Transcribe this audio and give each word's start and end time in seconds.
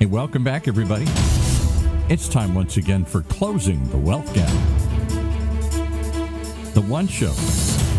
Hey, 0.00 0.06
welcome 0.06 0.42
back, 0.42 0.66
everybody. 0.66 1.04
It's 2.08 2.26
time 2.26 2.54
once 2.54 2.78
again 2.78 3.04
for 3.04 3.20
Closing 3.24 3.86
the 3.90 3.98
Wealth 3.98 4.32
Gap. 4.32 4.48
The 6.72 6.80
one 6.80 7.06
show, 7.06 7.34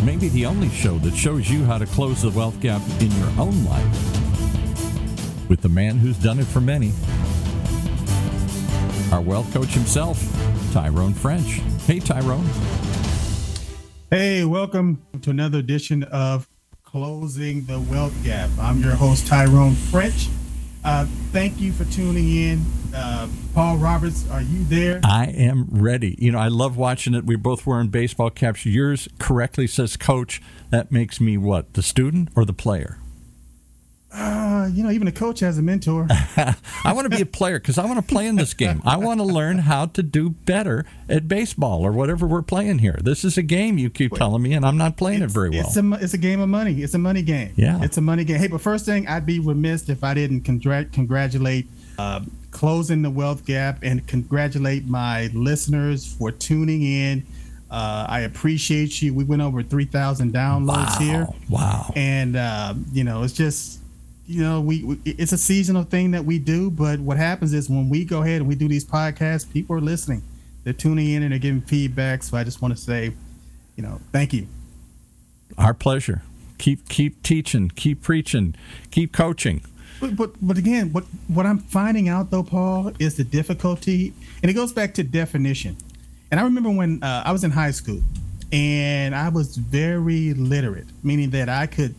maybe 0.04 0.30
the 0.30 0.48
only 0.48 0.70
show 0.70 0.98
that 0.98 1.16
shows 1.16 1.48
you 1.48 1.64
how 1.64 1.78
to 1.78 1.86
close 1.86 2.24
the 2.24 2.32
wealth 2.32 2.60
gap 2.60 2.82
in 3.00 3.12
your 3.12 3.30
own 3.38 3.66
life 3.66 5.48
with 5.48 5.62
the 5.62 5.70
man 5.70 6.00
who's 6.00 6.18
done 6.18 6.40
it 6.40 6.48
for 6.48 6.60
many. 6.60 6.92
Our 9.12 9.22
wealth 9.22 9.54
coach 9.54 9.70
himself, 9.70 10.20
Tyrone 10.74 11.14
French. 11.14 11.62
Hey, 11.86 12.00
Tyrone. 12.00 12.50
Hey, 14.10 14.44
welcome 14.44 15.06
to 15.22 15.30
another 15.30 15.60
edition 15.60 16.02
of 16.06 16.50
Closing 16.84 17.66
the 17.66 17.80
Wealth 17.80 18.24
Gap. 18.24 18.50
I'm 18.60 18.82
your 18.82 18.96
host, 18.96 19.28
Tyrone 19.28 19.76
French. 19.76 20.30
Uh, 20.84 21.06
thank 21.32 21.60
you 21.60 21.72
for 21.72 21.86
tuning 21.86 22.36
in. 22.36 22.66
Uh, 22.94 23.28
Paul 23.54 23.78
Roberts, 23.78 24.30
are 24.30 24.42
you 24.42 24.64
there? 24.66 25.00
I 25.04 25.26
am 25.26 25.68
ready. 25.70 26.16
You 26.20 26.32
know, 26.32 26.40
I 26.40 26.48
love 26.48 26.76
watching 26.76 27.14
it. 27.14 27.26
We're 27.26 27.38
both 27.38 27.66
wearing 27.66 27.90
baseball 27.90 28.30
caps. 28.30 28.66
Yours 28.66 29.08
correctly 29.20 29.68
says 29.68 29.96
coach. 29.96 30.42
That 30.72 30.92
makes 30.92 31.22
me 31.22 31.38
what? 31.38 31.74
The 31.74 31.82
student 31.82 32.30
or 32.36 32.46
the 32.46 32.54
player? 32.54 32.98
Uh, 34.14 34.51
you 34.66 34.84
know, 34.84 34.92
even 34.92 35.08
a 35.08 35.12
coach 35.12 35.40
has 35.42 35.58
a 35.58 35.62
mentor. 35.62 36.08
I 36.10 36.94
want 36.94 37.10
to 37.10 37.16
be 37.16 37.22
a 37.22 37.26
player 37.26 37.60
because 37.60 37.78
I 37.78 37.86
want 37.86 37.98
to 37.98 38.14
play 38.14 38.28
in 38.28 38.36
this 38.36 38.54
game. 38.54 38.82
I 38.86 38.98
want 38.98 39.20
to 39.20 39.26
learn 39.26 39.60
how 39.60 39.88
to 39.88 40.04
do 40.04 40.30
better 40.30 40.86
at 41.10 41.28
baseball 41.28 41.86
or 41.86 41.92
whatever 41.92 42.28
we're 42.28 42.42
playing 42.42 42.80
here. 42.80 42.98
This 43.02 43.24
is 43.24 43.38
a 43.38 43.42
game 43.42 43.78
you 43.78 43.90
keep 43.90 44.14
telling 44.14 44.42
me, 44.42 44.54
and 44.54 44.66
I'm 44.66 44.78
not 44.78 44.98
playing 44.98 45.22
it's, 45.22 45.32
it 45.32 45.36
very 45.36 45.50
well. 45.50 45.68
It's 45.68 45.78
a, 45.78 45.92
it's 45.94 46.14
a 46.14 46.18
game 46.18 46.40
of 46.40 46.50
money. 46.50 46.82
It's 46.82 46.94
a 46.94 47.00
money 47.00 47.22
game. 47.22 47.54
Yeah. 47.56 47.84
It's 47.84 47.98
a 47.98 48.02
money 48.02 48.24
game. 48.24 48.38
Hey, 48.38 48.48
but 48.48 48.62
first 48.62 48.86
thing, 48.86 49.08
I'd 49.08 49.26
be 49.26 49.40
remiss 49.40 49.90
if 49.90 50.04
I 50.04 50.14
didn't 50.14 50.42
congr- 50.42 50.92
congratulate 50.92 51.68
uh, 51.98 52.22
Closing 52.52 53.02
the 53.02 53.10
Wealth 53.10 53.46
Gap 53.46 53.80
and 53.82 54.06
congratulate 54.08 54.86
my 54.86 55.28
listeners 55.34 56.14
for 56.16 56.32
tuning 56.32 56.84
in. 56.84 57.26
Uh, 57.70 58.06
I 58.10 58.22
appreciate 58.22 59.02
you. 59.02 59.14
We 59.14 59.24
went 59.24 59.42
over 59.42 59.64
3,000 59.64 60.34
downloads 60.34 60.68
wow. 60.68 60.98
here. 61.00 61.28
Wow. 61.50 61.94
And, 61.96 62.36
uh, 62.36 62.74
you 62.92 63.06
know, 63.06 63.24
it's 63.24 63.34
just 63.34 63.80
you 64.28 64.44
know, 64.44 64.62
we, 64.62 64.84
we, 64.84 65.00
it's 65.06 65.32
a 65.32 65.38
seasonal 65.38 65.84
thing 65.84 66.12
that 66.12 66.26
we 66.26 66.40
do. 66.40 66.70
But 66.72 67.00
what 67.00 67.18
happens 67.18 67.54
is 67.54 67.70
when 67.70 67.90
we 67.90 68.06
go 68.06 68.22
ahead 68.22 68.42
and 68.42 68.48
we 68.48 68.56
do 68.56 68.68
these 68.68 68.86
podcasts, 68.86 69.52
people 69.52 69.76
are 69.76 69.82
listening, 69.82 70.24
they're 70.64 70.74
tuning 70.74 71.10
in 71.10 71.24
and 71.24 71.32
they're 71.32 71.40
giving 71.40 71.62
feedback. 71.62 72.24
So 72.24 72.38
I 72.38 72.44
just 72.44 72.62
want 72.62 72.76
to 72.76 72.82
say, 72.82 73.14
you 73.76 73.84
know, 73.84 74.00
thank 74.12 74.34
you. 74.34 74.48
Our 75.58 75.74
pleasure. 75.74 76.22
Keep 76.58 76.90
keep 76.90 77.24
teaching, 77.24 77.70
keep 77.70 78.04
preaching, 78.04 78.54
keep 78.92 79.12
coaching. 79.12 79.64
But, 80.00 80.16
but 80.16 80.32
but 80.42 80.58
again, 80.58 80.94
what 80.94 81.06
what 81.28 81.48
I'm 81.48 81.58
finding 81.58 82.08
out 82.08 82.30
though, 82.30 82.44
Paul, 82.44 82.92
is 83.00 83.18
the 83.18 83.24
difficulty, 83.24 84.14
and 84.42 84.52
it 84.52 84.54
goes 84.54 84.72
back 84.72 84.94
to 84.96 85.04
definition. 85.04 85.76
And 86.30 86.40
I 86.40 86.44
remember 86.44 86.70
when 86.70 87.02
uh, 87.04 87.24
I 87.26 87.32
was 87.32 87.44
in 87.44 87.52
high 87.52 87.72
school, 87.72 88.02
and 88.52 89.16
I 89.16 89.30
was 89.30 89.58
very 89.58 90.34
literate, 90.34 90.88
meaning 91.04 91.32
that 91.32 91.50
I 91.50 91.66
could 91.66 91.96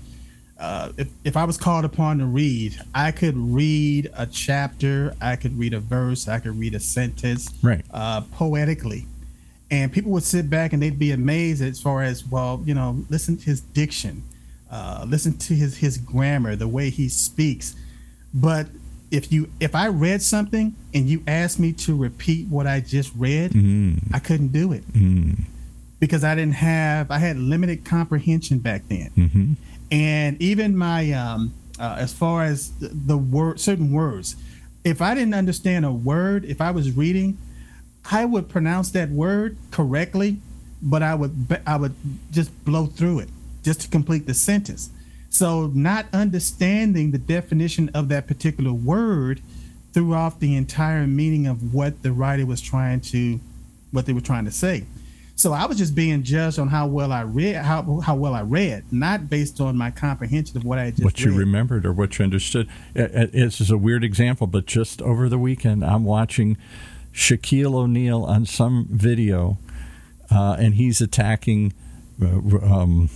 uh, 0.62 0.92
if, 0.96 1.08
if 1.24 1.36
I 1.36 1.42
was 1.42 1.56
called 1.56 1.84
upon 1.84 2.18
to 2.18 2.24
read, 2.24 2.80
I 2.94 3.10
could 3.10 3.36
read 3.36 4.08
a 4.16 4.26
chapter, 4.26 5.12
I 5.20 5.34
could 5.34 5.58
read 5.58 5.74
a 5.74 5.80
verse, 5.80 6.28
I 6.28 6.38
could 6.38 6.56
read 6.56 6.76
a 6.76 6.80
sentence, 6.80 7.50
right, 7.64 7.84
uh, 7.92 8.20
poetically, 8.30 9.06
and 9.72 9.92
people 9.92 10.12
would 10.12 10.22
sit 10.22 10.48
back 10.48 10.72
and 10.72 10.80
they'd 10.80 11.00
be 11.00 11.10
amazed 11.10 11.62
as 11.62 11.80
far 11.80 12.04
as 12.04 12.24
well, 12.24 12.62
you 12.64 12.74
know, 12.74 13.04
listen 13.10 13.36
to 13.38 13.44
his 13.44 13.60
diction, 13.60 14.22
uh, 14.70 15.04
listen 15.08 15.36
to 15.38 15.54
his 15.54 15.78
his 15.78 15.98
grammar, 15.98 16.54
the 16.54 16.68
way 16.68 16.90
he 16.90 17.08
speaks. 17.08 17.74
But 18.32 18.68
if 19.10 19.32
you 19.32 19.50
if 19.58 19.74
I 19.74 19.88
read 19.88 20.22
something 20.22 20.76
and 20.94 21.08
you 21.08 21.24
asked 21.26 21.58
me 21.58 21.72
to 21.72 21.96
repeat 21.96 22.46
what 22.46 22.68
I 22.68 22.78
just 22.78 23.12
read, 23.16 23.50
mm. 23.50 23.98
I 24.14 24.20
couldn't 24.20 24.52
do 24.52 24.72
it 24.72 24.86
mm. 24.92 25.40
because 25.98 26.22
I 26.22 26.36
didn't 26.36 26.54
have 26.54 27.10
I 27.10 27.18
had 27.18 27.36
limited 27.36 27.84
comprehension 27.84 28.58
back 28.58 28.82
then. 28.86 29.10
Mm-hmm 29.16 29.52
and 29.92 30.40
even 30.42 30.76
my 30.76 31.12
um, 31.12 31.54
uh, 31.78 31.96
as 31.98 32.12
far 32.12 32.42
as 32.42 32.72
the, 32.78 32.88
the 32.88 33.16
word 33.16 33.60
certain 33.60 33.92
words 33.92 34.34
if 34.84 35.00
i 35.00 35.14
didn't 35.14 35.34
understand 35.34 35.84
a 35.84 35.92
word 35.92 36.44
if 36.44 36.60
i 36.60 36.70
was 36.70 36.96
reading 36.96 37.38
i 38.10 38.24
would 38.24 38.48
pronounce 38.48 38.90
that 38.90 39.10
word 39.10 39.56
correctly 39.70 40.38
but 40.82 41.02
i 41.02 41.14
would 41.14 41.60
i 41.66 41.76
would 41.76 41.94
just 42.32 42.64
blow 42.64 42.86
through 42.86 43.20
it 43.20 43.28
just 43.62 43.80
to 43.82 43.88
complete 43.88 44.26
the 44.26 44.34
sentence. 44.34 44.90
So 45.30 45.68
not 45.68 46.06
understanding 46.12 47.10
the 47.10 47.18
definition 47.18 47.90
of 47.94 48.08
that 48.08 48.26
particular 48.26 48.72
word 48.72 49.40
threw 49.92 50.14
off 50.14 50.40
the 50.40 50.56
entire 50.56 51.06
meaning 51.06 51.46
of 51.46 51.72
what 51.74 52.02
the 52.02 52.12
writer 52.12 52.44
was 52.44 52.60
trying 52.60 53.00
to 53.00 53.40
what 53.90 54.06
they 54.06 54.12
were 54.12 54.22
trying 54.22 54.44
to 54.46 54.50
say 54.50 54.84
so 55.42 55.52
I 55.52 55.66
was 55.66 55.76
just 55.76 55.96
being 55.96 56.22
judged 56.22 56.60
on 56.60 56.68
how 56.68 56.86
well 56.86 57.10
I 57.10 57.22
read, 57.22 57.56
how 57.56 58.00
how 58.00 58.14
well 58.14 58.32
I 58.32 58.42
read, 58.42 58.84
not 58.92 59.28
based 59.28 59.60
on 59.60 59.76
my 59.76 59.90
comprehension 59.90 60.56
of 60.56 60.64
what 60.64 60.78
I 60.78 60.92
just 60.92 61.02
what 61.02 61.20
you 61.20 61.30
read. 61.30 61.38
remembered 61.40 61.84
or 61.84 61.92
what 61.92 62.16
you 62.16 62.22
understood. 62.22 62.68
This 62.94 63.60
is 63.60 63.68
a 63.68 63.76
weird 63.76 64.04
example, 64.04 64.46
but 64.46 64.66
just 64.66 65.02
over 65.02 65.28
the 65.28 65.38
weekend, 65.38 65.84
I'm 65.84 66.04
watching 66.04 66.56
Shaquille 67.12 67.74
O'Neal 67.74 68.22
on 68.22 68.46
some 68.46 68.86
video, 68.88 69.58
uh, 70.30 70.56
and 70.60 70.74
he's 70.74 71.00
attacking 71.00 71.72
uh, 72.22 72.26
um, 72.62 73.10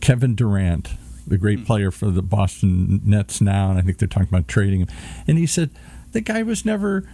Kevin 0.00 0.36
Durant, 0.36 0.90
the 1.26 1.36
great 1.36 1.58
mm. 1.58 1.66
player 1.66 1.90
for 1.90 2.08
the 2.10 2.22
Boston 2.22 3.00
Nets 3.04 3.40
now, 3.40 3.70
and 3.70 3.80
I 3.80 3.82
think 3.82 3.98
they're 3.98 4.06
talking 4.06 4.28
about 4.28 4.46
trading 4.46 4.82
him. 4.82 4.88
And 5.26 5.38
he 5.38 5.46
said 5.46 5.70
the 6.12 6.20
guy 6.20 6.44
was 6.44 6.64
never 6.64 7.04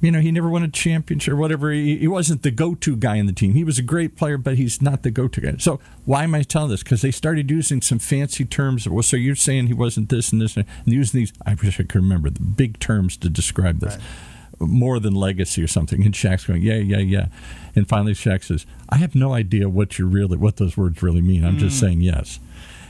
you 0.00 0.10
know, 0.10 0.20
he 0.20 0.32
never 0.32 0.48
won 0.48 0.62
a 0.62 0.68
championship 0.68 1.34
or 1.34 1.36
whatever. 1.36 1.70
He, 1.70 1.98
he 1.98 2.08
wasn't 2.08 2.42
the 2.42 2.50
go-to 2.50 2.96
guy 2.96 3.16
in 3.16 3.26
the 3.26 3.32
team. 3.32 3.54
He 3.54 3.64
was 3.64 3.78
a 3.78 3.82
great 3.82 4.16
player, 4.16 4.38
but 4.38 4.56
he's 4.56 4.80
not 4.80 5.02
the 5.02 5.10
go-to 5.10 5.40
guy. 5.40 5.56
So 5.58 5.78
why 6.04 6.24
am 6.24 6.34
I 6.34 6.42
telling 6.42 6.70
this? 6.70 6.82
Because 6.82 7.02
they 7.02 7.10
started 7.10 7.50
using 7.50 7.82
some 7.82 7.98
fancy 7.98 8.44
terms. 8.44 8.88
Well, 8.88 9.02
so 9.02 9.16
you're 9.16 9.34
saying 9.34 9.66
he 9.66 9.74
wasn't 9.74 10.08
this 10.08 10.32
and 10.32 10.40
this, 10.40 10.56
and 10.56 10.66
using 10.86 11.20
these. 11.20 11.32
I 11.44 11.54
wish 11.54 11.78
I 11.78 11.82
could 11.82 11.96
remember 11.96 12.30
the 12.30 12.40
big 12.40 12.78
terms 12.78 13.16
to 13.18 13.28
describe 13.28 13.80
this. 13.80 13.96
Right. 13.96 14.68
More 14.68 15.00
than 15.00 15.14
legacy 15.14 15.62
or 15.62 15.66
something. 15.66 16.04
And 16.04 16.14
Shaq's 16.14 16.44
going, 16.44 16.60
yeah, 16.60 16.74
yeah, 16.74 16.98
yeah. 16.98 17.26
And 17.74 17.88
finally, 17.88 18.12
Shaq 18.12 18.44
says, 18.44 18.66
I 18.90 18.96
have 18.96 19.14
no 19.14 19.32
idea 19.32 19.70
what 19.70 19.98
you 19.98 20.06
really, 20.06 20.36
what 20.36 20.58
those 20.58 20.76
words 20.76 21.02
really 21.02 21.22
mean. 21.22 21.46
I'm 21.46 21.56
mm. 21.56 21.60
just 21.60 21.80
saying 21.80 22.02
yes. 22.02 22.40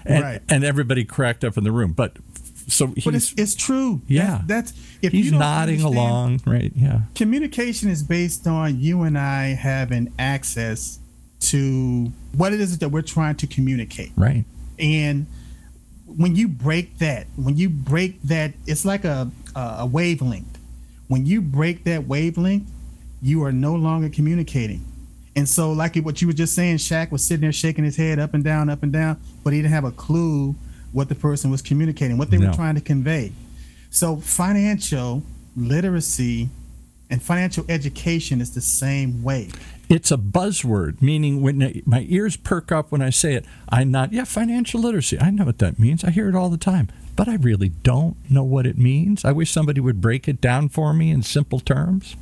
And, 0.05 0.25
right. 0.25 0.43
and 0.49 0.65
everybody 0.65 1.05
cracked 1.05 1.45
up 1.45 1.57
in 1.57 1.63
the 1.63 1.71
room. 1.71 1.93
But 1.93 2.17
so 2.69 2.89
but 3.05 3.15
it's, 3.15 3.33
it's 3.37 3.55
true. 3.55 4.01
Yeah, 4.07 4.43
that's, 4.47 4.73
that's 4.73 4.99
if 5.03 5.13
he's 5.13 5.33
nodding 5.33 5.83
along, 5.83 6.41
right? 6.47 6.73
Yeah. 6.75 7.03
Communication 7.15 7.89
is 7.89 8.03
based 8.03 8.47
on 8.47 8.81
you 8.81 9.03
and 9.03 9.19
I 9.19 9.49
having 9.55 10.13
access 10.19 10.99
to 11.41 12.13
what 12.37 12.53
it 12.53 12.61
is 12.61 12.79
that 12.79 12.89
we're 12.91 13.03
trying 13.03 13.37
to 13.37 13.47
communicate, 13.47 14.13
right? 14.17 14.45
And 14.79 15.27
when 16.07 16.37
you 16.37 16.49
break 16.49 16.99
that, 16.99 17.27
when 17.37 17.57
you 17.57 17.71
break 17.71 18.21
that, 18.23 18.53
it's 18.67 18.85
like 18.85 19.05
a 19.05 19.31
a 19.57 19.87
wavelength. 19.87 20.59
When 21.09 21.27
you 21.27 21.41
break 21.41 21.85
that 21.85 22.07
wavelength, 22.07 22.71
you 23.21 23.43
are 23.45 23.53
no 23.53 23.75
longer 23.75 24.09
communicating. 24.09 24.85
And 25.37 25.49
so, 25.49 25.73
like 25.73 25.97
what 25.97 26.21
you 26.21 26.27
were 26.27 26.35
just 26.35 26.55
saying, 26.55 26.77
Shaq 26.77 27.11
was 27.11 27.25
sitting 27.25 27.43
there 27.43 27.53
shaking 27.53 27.85
his 27.85 27.97
head 27.97 28.19
up 28.19 28.35
and 28.35 28.43
down, 28.43 28.69
up 28.69 28.83
and 28.83 28.93
down, 28.93 29.21
but 29.45 29.53
he 29.53 29.61
didn't 29.61 29.73
have 29.73 29.85
a 29.85 29.93
clue 29.93 30.55
what 30.93 31.09
the 31.09 31.15
person 31.15 31.51
was 31.51 31.63
communicating, 31.63 32.19
what 32.19 32.31
they 32.31 32.39
no. 32.39 32.49
were 32.49 32.55
trying 32.55 32.75
to 32.75 32.81
convey. 32.81 33.33
So 33.91 34.17
financial 34.17 35.23
literacy 35.57 36.49
and 37.11 37.23
financial 37.23 37.65
education 37.69 38.41
is 38.41 38.55
the 38.55 38.61
same 38.61 39.23
way. 39.23 39.51
It's 39.89 40.13
a 40.13 40.17
buzzword, 40.17 41.03
meaning 41.03 41.43
when 41.43 41.83
my 41.85 42.07
ears 42.09 42.37
perk 42.37 42.71
up 42.71 42.93
when 42.93 43.03
I 43.03 43.11
say 43.11 43.35
it, 43.35 43.45
I'm 43.69 43.91
not, 43.91 44.13
yeah, 44.13 44.23
financial 44.23 44.81
literacy. 44.81 45.19
I 45.19 45.31
know 45.31 45.45
what 45.45 45.59
that 45.59 45.81
means. 45.81 46.05
I 46.05 46.11
hear 46.11 46.29
it 46.29 46.37
all 46.37 46.49
the 46.49 46.57
time, 46.57 46.89
but 47.17 47.29
I 47.29 47.35
really 47.35 47.71
don't 47.71 48.17
know 48.31 48.45
what 48.45 48.67
it 48.67 48.79
means. 48.79 49.25
I 49.25 49.33
wish 49.33 49.51
somebody 49.51 49.81
would 49.81 50.01
break 50.01 50.29
it 50.29 50.41
down 50.41 50.69
for 50.69 50.93
me 50.93 51.11
in 51.11 51.23
simple 51.23 51.59
terms. 51.59 52.15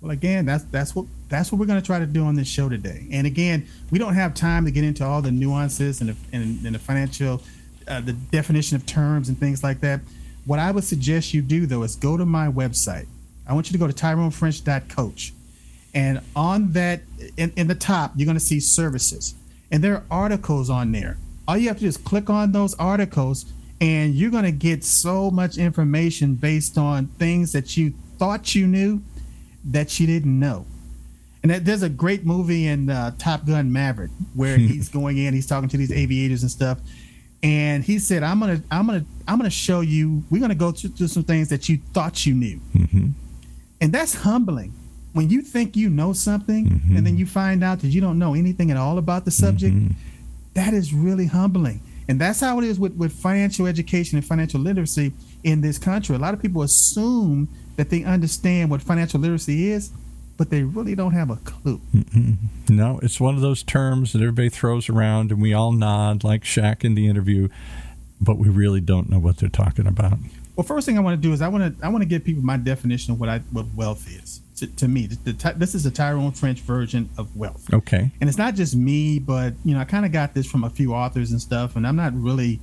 Well, 0.00 0.12
again, 0.12 0.46
that's 0.46 0.64
that's 0.64 0.94
what 0.96 1.04
that's 1.28 1.52
what 1.52 1.58
we're 1.58 1.66
going 1.66 1.80
to 1.80 1.84
try 1.84 1.98
to 1.98 2.06
do 2.06 2.24
on 2.24 2.34
this 2.36 2.48
show 2.48 2.70
today. 2.70 3.06
And 3.12 3.26
again, 3.26 3.66
we 3.90 3.98
don't 3.98 4.14
have 4.14 4.32
time 4.32 4.64
to 4.64 4.70
get 4.70 4.82
into 4.82 5.04
all 5.04 5.20
the 5.20 5.30
nuances 5.30 6.00
and 6.00 6.08
the, 6.08 6.16
and, 6.32 6.64
and 6.64 6.74
the 6.74 6.78
financial 6.78 7.42
uh, 7.90 8.00
the 8.00 8.12
definition 8.12 8.76
of 8.76 8.86
terms 8.86 9.28
and 9.28 9.38
things 9.38 9.62
like 9.62 9.80
that. 9.80 10.00
What 10.46 10.58
I 10.58 10.70
would 10.70 10.84
suggest 10.84 11.34
you 11.34 11.42
do 11.42 11.66
though 11.66 11.82
is 11.82 11.96
go 11.96 12.16
to 12.16 12.24
my 12.24 12.46
website. 12.46 13.06
I 13.46 13.52
want 13.52 13.66
you 13.66 13.72
to 13.72 13.78
go 13.78 13.88
to 13.88 13.92
tyronefrench.coach. 13.92 15.32
And 15.92 16.20
on 16.36 16.72
that, 16.72 17.00
in, 17.36 17.52
in 17.56 17.66
the 17.66 17.74
top, 17.74 18.12
you're 18.14 18.26
going 18.26 18.38
to 18.38 18.44
see 18.44 18.60
services. 18.60 19.34
And 19.72 19.82
there 19.82 19.94
are 19.94 20.04
articles 20.08 20.70
on 20.70 20.92
there. 20.92 21.16
All 21.48 21.56
you 21.56 21.66
have 21.66 21.78
to 21.78 21.82
do 21.82 21.88
is 21.88 21.96
click 21.96 22.30
on 22.30 22.52
those 22.52 22.74
articles, 22.74 23.44
and 23.80 24.14
you're 24.14 24.30
going 24.30 24.44
to 24.44 24.52
get 24.52 24.84
so 24.84 25.32
much 25.32 25.58
information 25.58 26.34
based 26.34 26.78
on 26.78 27.06
things 27.18 27.50
that 27.52 27.76
you 27.76 27.92
thought 28.18 28.54
you 28.54 28.68
knew 28.68 29.02
that 29.64 29.98
you 29.98 30.06
didn't 30.06 30.38
know. 30.38 30.64
And 31.42 31.50
there's 31.50 31.82
a 31.82 31.88
great 31.88 32.24
movie 32.24 32.68
in 32.68 32.88
uh, 32.88 33.12
Top 33.18 33.46
Gun 33.46 33.72
Maverick 33.72 34.12
where 34.34 34.58
he's 34.58 34.88
going 34.88 35.18
in, 35.18 35.34
he's 35.34 35.46
talking 35.46 35.68
to 35.70 35.76
these 35.76 35.90
aviators 35.90 36.42
and 36.42 36.50
stuff 36.50 36.78
and 37.42 37.82
he 37.84 37.98
said, 37.98 38.22
"I'm 38.22 38.40
gonna, 38.40 38.62
I'm 38.70 38.86
gonna, 38.86 39.04
I'm 39.26 39.38
gonna 39.38 39.50
show 39.50 39.80
you. 39.80 40.22
We're 40.30 40.40
gonna 40.40 40.54
go 40.54 40.72
through 40.72 41.08
some 41.08 41.22
things 41.24 41.48
that 41.48 41.68
you 41.68 41.78
thought 41.92 42.26
you 42.26 42.34
knew, 42.34 42.60
Mm-hmm. 42.74 43.08
and 43.80 43.92
that's 43.92 44.14
humbling. 44.14 44.72
When 45.12 45.28
you 45.28 45.42
think 45.42 45.74
you 45.76 45.90
know 45.90 46.12
something, 46.12 46.66
Mhm. 46.66 46.96
and 46.96 47.06
then 47.06 47.16
you 47.16 47.26
find 47.26 47.64
out 47.64 47.80
that 47.80 47.88
you 47.88 48.00
don't 48.00 48.18
know 48.18 48.34
anything 48.34 48.70
at 48.70 48.76
all 48.76 48.96
about 48.98 49.24
the 49.24 49.30
subject, 49.32 49.74
Mhm. 49.74 49.94
that 50.54 50.72
is 50.74 50.92
really 50.94 51.26
humbling. 51.26 51.80
And 52.08 52.20
that's 52.20 52.40
how 52.40 52.58
it 52.60 52.64
is 52.64 52.78
with, 52.78 52.94
with 52.94 53.12
financial 53.12 53.66
education 53.66 54.18
and 54.18 54.24
financial 54.26 54.60
literacy 54.60 55.12
in 55.44 55.60
this 55.60 55.78
country. 55.78 56.14
A 56.16 56.18
lot 56.18 56.34
of 56.34 56.42
people 56.42 56.62
assume 56.62 57.48
that 57.76 57.88
they 57.90 58.02
understand 58.04 58.68
what 58.70 58.82
financial 58.82 59.20
literacy 59.20 59.70
is, 59.70 59.90
but 60.40 60.48
they 60.48 60.62
really 60.62 60.94
don't 60.94 61.12
have 61.12 61.28
a 61.28 61.36
clue. 61.36 61.82
Mm-mm. 61.94 62.36
No, 62.70 62.98
it's 63.02 63.20
one 63.20 63.34
of 63.34 63.42
those 63.42 63.62
terms 63.62 64.14
that 64.14 64.22
everybody 64.22 64.48
throws 64.48 64.88
around 64.88 65.30
and 65.30 65.42
we 65.42 65.52
all 65.52 65.70
nod 65.70 66.24
like 66.24 66.44
Shaq 66.44 66.82
in 66.82 66.94
the 66.94 67.08
interview, 67.08 67.50
but 68.22 68.38
we 68.38 68.48
really 68.48 68.80
don't 68.80 69.10
know 69.10 69.18
what 69.18 69.36
they're 69.36 69.50
talking 69.50 69.86
about. 69.86 70.16
Well, 70.56 70.64
first 70.64 70.86
thing 70.86 70.96
I 70.96 71.02
want 71.02 71.20
to 71.20 71.28
do 71.28 71.34
is 71.34 71.42
I 71.42 71.48
want 71.48 71.78
to 71.78 71.84
I 71.84 71.90
want 71.90 72.00
to 72.00 72.08
give 72.08 72.24
people 72.24 72.42
my 72.42 72.56
definition 72.56 73.12
of 73.12 73.20
what 73.20 73.28
I 73.28 73.40
what 73.52 73.66
wealth 73.76 74.08
is. 74.08 74.40
To, 74.60 74.66
to 74.66 74.88
me, 74.88 75.08
the, 75.08 75.32
the, 75.32 75.54
this 75.58 75.74
is 75.74 75.84
a 75.84 75.90
Tyrone 75.90 76.32
French 76.32 76.60
version 76.60 77.10
of 77.18 77.36
wealth. 77.36 77.66
Okay. 77.74 78.10
and 78.18 78.30
it's 78.30 78.38
not 78.38 78.54
just 78.54 78.74
me, 78.74 79.18
but 79.18 79.52
you 79.62 79.74
know, 79.74 79.80
I 79.80 79.84
kind 79.84 80.06
of 80.06 80.12
got 80.12 80.32
this 80.32 80.50
from 80.50 80.64
a 80.64 80.70
few 80.70 80.94
authors 80.94 81.32
and 81.32 81.40
stuff, 81.42 81.76
and 81.76 81.86
I'm 81.86 81.96
not 81.96 82.14
really 82.14 82.60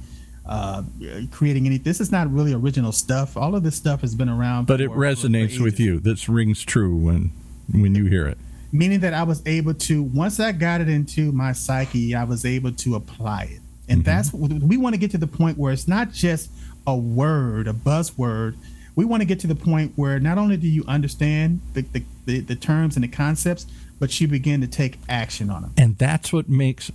uh, 0.47 0.81
creating 1.29 1.67
any. 1.67 1.77
This 1.77 2.01
is 2.01 2.11
not 2.11 2.33
really 2.33 2.53
original 2.53 2.91
stuff. 2.91 3.37
All 3.37 3.53
of 3.53 3.61
this 3.61 3.75
stuff 3.75 4.01
has 4.01 4.15
been 4.15 4.29
around, 4.29 4.65
But 4.65 4.81
it 4.81 4.89
resonates 4.89 5.61
with 5.61 5.79
you. 5.79 5.99
This 5.99 6.27
rings 6.27 6.63
true 6.63 6.95
when 6.95 7.33
when 7.71 7.95
you 7.95 8.05
hear 8.05 8.27
it. 8.27 8.37
Meaning 8.71 8.99
that 9.01 9.13
I 9.13 9.23
was 9.23 9.41
able 9.45 9.73
to 9.73 10.03
once 10.03 10.39
I 10.39 10.51
got 10.51 10.81
it 10.81 10.89
into 10.89 11.31
my 11.31 11.53
psyche, 11.53 12.13
I 12.15 12.23
was 12.25 12.45
able 12.45 12.71
to 12.73 12.95
apply 12.95 13.43
it, 13.51 13.61
and 13.87 14.01
Mhm. 14.01 14.05
that's 14.05 14.33
we 14.33 14.77
want 14.77 14.93
to 14.93 14.99
get 14.99 15.11
to 15.11 15.17
the 15.17 15.27
point 15.27 15.57
where 15.57 15.71
it's 15.73 15.87
not 15.87 16.11
just 16.13 16.49
a 16.85 16.95
word, 16.95 17.67
a 17.67 17.73
buzzword. 17.73 18.55
We 18.95 19.05
want 19.05 19.21
to 19.21 19.25
get 19.25 19.39
to 19.41 19.47
the 19.47 19.55
point 19.55 19.93
where 19.95 20.19
not 20.19 20.37
only 20.37 20.57
do 20.57 20.67
you 20.67 20.83
understand 20.87 21.61
the, 21.73 21.81
the, 21.81 22.03
the, 22.25 22.39
the 22.39 22.55
terms 22.55 22.95
and 22.95 23.03
the 23.03 23.07
concepts, 23.09 23.67
but 23.99 24.19
you 24.19 24.27
begin 24.27 24.59
to 24.61 24.67
take 24.67 24.97
action 25.07 25.49
on 25.49 25.61
them. 25.61 25.73
And 25.77 25.97
that's 25.97 26.33
what 26.33 26.49
makes 26.49 26.91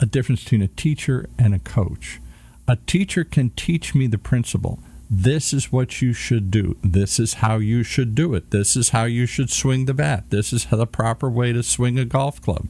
a 0.00 0.06
difference 0.06 0.42
between 0.42 0.62
a 0.62 0.68
teacher 0.68 1.28
and 1.38 1.54
a 1.54 1.58
coach. 1.60 2.18
A 2.66 2.76
teacher 2.76 3.22
can 3.24 3.50
teach 3.50 3.94
me 3.94 4.06
the 4.08 4.18
principle. 4.18 4.80
This 5.08 5.52
is 5.52 5.70
what 5.70 6.02
you 6.02 6.12
should 6.12 6.50
do. 6.50 6.76
This 6.82 7.20
is 7.20 7.34
how 7.34 7.56
you 7.58 7.82
should 7.84 8.14
do 8.14 8.34
it. 8.34 8.50
This 8.50 8.76
is 8.76 8.88
how 8.88 9.04
you 9.04 9.24
should 9.26 9.50
swing 9.50 9.84
the 9.86 9.94
bat. 9.94 10.24
This 10.30 10.52
is 10.52 10.66
the 10.66 10.86
proper 10.86 11.30
way 11.30 11.52
to 11.52 11.62
swing 11.62 11.98
a 11.98 12.04
golf 12.04 12.40
club. 12.42 12.68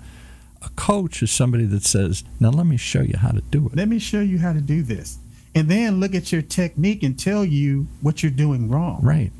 A 0.62 0.68
coach 0.70 1.22
is 1.22 1.30
somebody 1.30 1.64
that 1.66 1.82
says, 1.84 2.24
Now 2.38 2.50
let 2.50 2.66
me 2.66 2.76
show 2.76 3.00
you 3.00 3.16
how 3.16 3.30
to 3.30 3.40
do 3.40 3.66
it. 3.66 3.76
let 3.76 3.88
me 3.88 3.98
show 3.98 4.20
you 4.20 4.38
how 4.38 4.52
to 4.52 4.60
do 4.60 4.82
this 4.82 5.18
and 5.54 5.70
then 5.70 6.00
look 6.00 6.14
at 6.14 6.30
your 6.32 6.42
technique 6.42 7.02
and 7.02 7.18
tell 7.18 7.42
you 7.44 7.86
what 8.02 8.22
you're 8.22 8.32
doing 8.32 8.68
wrong 8.68 9.00
Right. 9.02 9.32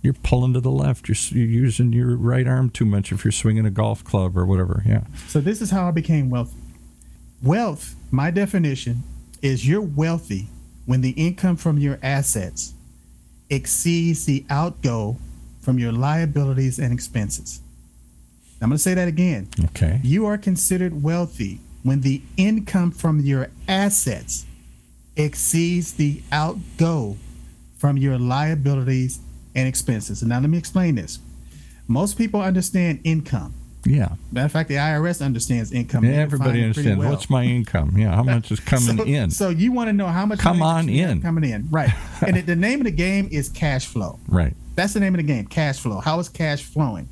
You're 0.00 0.14
pulling 0.14 0.54
to 0.54 0.60
the 0.60 0.70
left. 0.70 1.08
You're, 1.08 1.16
you're 1.38 1.62
using 1.64 1.92
your 1.92 2.16
right 2.16 2.46
arm 2.46 2.70
too 2.70 2.84
much 2.86 3.10
if 3.12 3.24
you're 3.24 3.32
swinging 3.32 3.66
a 3.66 3.70
golf 3.70 4.04
club 4.04 4.38
or 4.38 4.46
whatever. 4.46 4.82
Yeah. 4.86 5.02
so 5.26 5.40
this 5.40 5.60
is 5.60 5.70
how 5.70 5.86
i 5.88 5.90
became 5.90 6.30
wealthy 6.30 6.56
wealth 7.42 7.94
my 8.10 8.30
definition 8.30 9.02
is 9.42 9.68
you're 9.68 9.82
wealthy 9.82 10.48
when 10.88 11.02
the 11.02 11.10
income 11.10 11.56
from 11.56 11.76
your 11.78 11.98
assets 12.02 12.72
exceeds 13.50 14.24
the 14.24 14.44
outgo 14.50 15.16
from 15.60 15.78
your 15.78 15.92
liabilities 15.92 16.78
and 16.78 16.92
expenses 16.92 17.60
i'm 18.62 18.68
going 18.70 18.76
to 18.76 18.82
say 18.82 18.94
that 18.94 19.08
again 19.08 19.46
Okay. 19.66 20.00
you 20.02 20.24
are 20.26 20.38
considered 20.38 21.02
wealthy 21.02 21.60
when 21.82 22.00
the 22.00 22.22
income 22.36 22.90
from 22.90 23.20
your 23.20 23.48
assets 23.68 24.44
exceeds 25.16 25.92
the 25.94 26.22
outgo 26.32 27.16
from 27.76 27.96
your 27.96 28.18
liabilities 28.18 29.20
and 29.54 29.66
expenses. 29.68 30.22
And 30.22 30.28
now 30.28 30.40
let 30.40 30.50
me 30.50 30.58
explain 30.58 30.94
this. 30.96 31.18
Most 31.86 32.18
people 32.18 32.40
understand 32.40 33.00
income. 33.04 33.54
Yeah. 33.88 34.08
Matter 34.32 34.46
of 34.46 34.52
fact, 34.52 34.68
the 34.68 34.76
IRS 34.76 35.24
understands 35.24 35.72
income. 35.72 36.02
Define 36.02 36.18
Everybody 36.18 36.62
understands 36.62 36.98
well. 36.98 37.10
what's 37.10 37.30
my 37.30 37.44
income. 37.44 37.96
Yeah. 37.96 38.14
How 38.14 38.22
much 38.22 38.50
is 38.52 38.60
coming 38.74 38.96
so, 38.98 39.04
in? 39.04 39.30
So 39.30 39.48
you 39.50 39.72
want 39.72 39.88
to 39.88 39.92
know 39.92 40.06
how 40.08 40.26
much 40.26 40.38
Come 40.38 40.62
on 40.62 40.86
that 40.86 40.92
you 40.92 41.02
have 41.02 41.10
in. 41.12 41.22
coming 41.22 41.44
in, 41.50 41.68
right? 41.70 41.90
and 42.26 42.36
it, 42.36 42.46
the 42.46 42.56
name 42.56 42.80
of 42.80 42.84
the 42.84 42.90
game 42.92 43.28
is 43.30 43.48
cash 43.48 43.86
flow. 43.86 44.18
right. 44.28 44.54
That's 44.74 44.94
the 44.94 45.00
name 45.00 45.14
of 45.14 45.16
the 45.18 45.24
game, 45.26 45.44
cash 45.46 45.80
flow. 45.80 45.98
How 45.98 46.20
is 46.20 46.28
cash 46.28 46.62
flowing? 46.62 47.08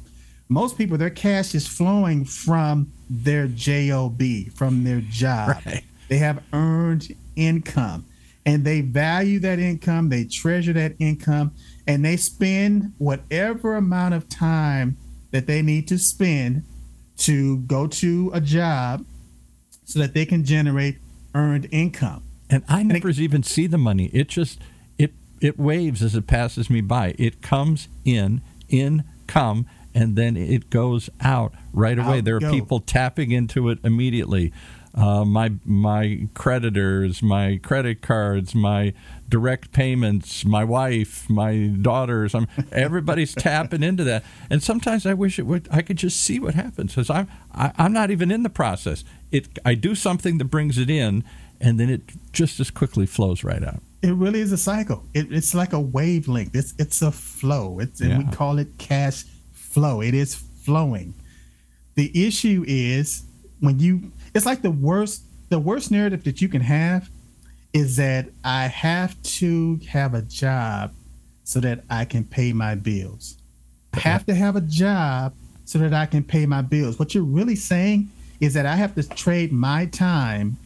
Most 0.48 0.78
people, 0.78 0.96
their 0.98 1.10
cash 1.10 1.52
is 1.56 1.66
flowing 1.66 2.24
from 2.24 2.92
their 3.10 3.48
job, 3.48 4.22
from 4.54 4.84
their 4.84 5.00
job. 5.00 5.56
Right. 5.66 5.82
They 6.08 6.18
have 6.18 6.40
earned 6.52 7.08
income, 7.34 8.04
and 8.44 8.64
they 8.64 8.82
value 8.82 9.40
that 9.40 9.58
income. 9.58 10.08
They 10.10 10.24
treasure 10.26 10.72
that 10.74 10.94
income, 11.00 11.50
and 11.88 12.04
they 12.04 12.16
spend 12.16 12.92
whatever 12.98 13.74
amount 13.74 14.14
of 14.14 14.28
time 14.28 14.96
that 15.36 15.46
they 15.46 15.60
need 15.60 15.86
to 15.86 15.98
spend 15.98 16.64
to 17.18 17.58
go 17.58 17.86
to 17.86 18.30
a 18.32 18.40
job, 18.40 19.04
so 19.84 19.98
that 19.98 20.14
they 20.14 20.24
can 20.24 20.44
generate 20.44 20.96
earned 21.34 21.68
income. 21.70 22.22
And 22.48 22.64
I 22.68 22.80
it- 22.80 22.84
never 22.84 23.10
even 23.10 23.42
see 23.42 23.66
the 23.66 23.76
money. 23.76 24.06
It 24.14 24.28
just 24.28 24.58
it 24.96 25.12
it 25.42 25.58
waves 25.58 26.02
as 26.02 26.14
it 26.14 26.26
passes 26.26 26.70
me 26.70 26.80
by. 26.80 27.14
It 27.18 27.42
comes 27.42 27.88
in, 28.06 28.40
in, 28.70 29.04
come, 29.26 29.66
and 29.94 30.16
then 30.16 30.38
it 30.38 30.70
goes 30.70 31.10
out 31.20 31.52
right 31.74 31.98
away. 31.98 32.18
Out 32.18 32.24
there 32.24 32.36
are 32.36 32.40
go. 32.40 32.50
people 32.50 32.80
tapping 32.80 33.30
into 33.30 33.68
it 33.68 33.78
immediately. 33.84 34.54
Uh, 34.96 35.24
my 35.26 35.52
my 35.64 36.26
creditors, 36.32 37.22
my 37.22 37.60
credit 37.62 38.00
cards, 38.00 38.54
my 38.54 38.94
direct 39.28 39.72
payments, 39.72 40.44
my 40.44 40.64
wife, 40.64 41.28
my 41.28 41.66
daughters. 41.82 42.34
I'm, 42.34 42.48
everybody's 42.72 43.34
tapping 43.48 43.82
into 43.82 44.04
that, 44.04 44.24
and 44.48 44.62
sometimes 44.62 45.04
I 45.04 45.12
wish 45.12 45.38
it 45.38 45.44
would. 45.46 45.68
I 45.70 45.82
could 45.82 45.98
just 45.98 46.18
see 46.20 46.40
what 46.40 46.54
happens 46.54 46.94
because 46.94 47.10
I'm 47.10 47.28
I, 47.52 47.72
I'm 47.76 47.92
not 47.92 48.10
even 48.10 48.30
in 48.30 48.42
the 48.42 48.50
process. 48.50 49.04
It 49.30 49.58
I 49.66 49.74
do 49.74 49.94
something 49.94 50.38
that 50.38 50.46
brings 50.46 50.78
it 50.78 50.88
in, 50.88 51.24
and 51.60 51.78
then 51.78 51.90
it 51.90 52.02
just 52.32 52.58
as 52.58 52.70
quickly 52.70 53.04
flows 53.04 53.44
right 53.44 53.62
out. 53.62 53.82
It 54.02 54.12
really 54.14 54.40
is 54.40 54.52
a 54.52 54.58
cycle. 54.58 55.04
It, 55.14 55.32
it's 55.32 55.54
like 55.54 55.72
a 55.72 55.80
wavelength. 55.80 56.54
It's 56.54 56.74
it's 56.78 57.02
a 57.02 57.10
flow. 57.10 57.80
It's 57.80 58.00
and 58.00 58.18
we 58.18 58.32
call 58.32 58.58
it 58.58 58.78
cash 58.78 59.24
flow. 59.52 60.00
It 60.00 60.14
is 60.14 60.34
flowing. 60.34 61.14
The 61.96 62.26
issue 62.26 62.64
is 62.66 63.24
when 63.60 63.78
you. 63.78 64.12
It's 64.36 64.46
like 64.46 64.62
the 64.62 64.70
worst. 64.70 65.22
The 65.48 65.58
worst 65.58 65.92
narrative 65.92 66.24
that 66.24 66.42
you 66.42 66.48
can 66.48 66.60
have 66.60 67.08
is 67.72 67.96
that 67.96 68.26
I 68.44 68.66
have 68.66 69.20
to 69.22 69.78
have 69.88 70.14
a 70.14 70.22
job 70.22 70.92
so 71.44 71.60
that 71.60 71.84
I 71.88 72.04
can 72.04 72.24
pay 72.24 72.52
my 72.52 72.74
bills. 72.74 73.36
I 73.94 74.00
have 74.00 74.26
to 74.26 74.34
have 74.34 74.56
a 74.56 74.60
job 74.60 75.34
so 75.64 75.78
that 75.78 75.94
I 75.94 76.04
can 76.06 76.24
pay 76.24 76.46
my 76.46 76.62
bills. 76.62 76.98
What 76.98 77.14
you're 77.14 77.22
really 77.22 77.54
saying 77.54 78.10
is 78.40 78.54
that 78.54 78.66
I 78.66 78.74
have 78.74 78.94
to 78.96 79.08
trade 79.08 79.52
my 79.52 79.86
time 79.86 80.56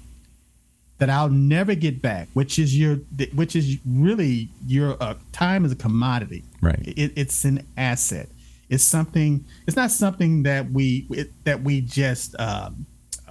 that 0.99 1.11
I'll 1.11 1.29
never 1.29 1.75
get 1.75 2.01
back, 2.01 2.29
which 2.33 2.59
is 2.59 2.77
your, 2.77 2.97
which 3.35 3.55
is 3.55 3.77
really 3.87 4.49
your 4.67 4.97
uh, 5.03 5.15
time 5.33 5.65
is 5.65 5.73
a 5.73 5.77
commodity. 5.77 6.43
Right. 6.63 6.83
It, 6.97 7.13
it's 7.17 7.45
an 7.45 7.67
asset. 7.77 8.29
It's 8.71 8.85
something. 8.85 9.45
It's 9.67 9.77
not 9.77 9.91
something 9.91 10.45
that 10.45 10.71
we 10.71 11.07
it, 11.11 11.33
that 11.45 11.63
we 11.63 11.83
just. 11.83 12.35
Um, 12.39 12.87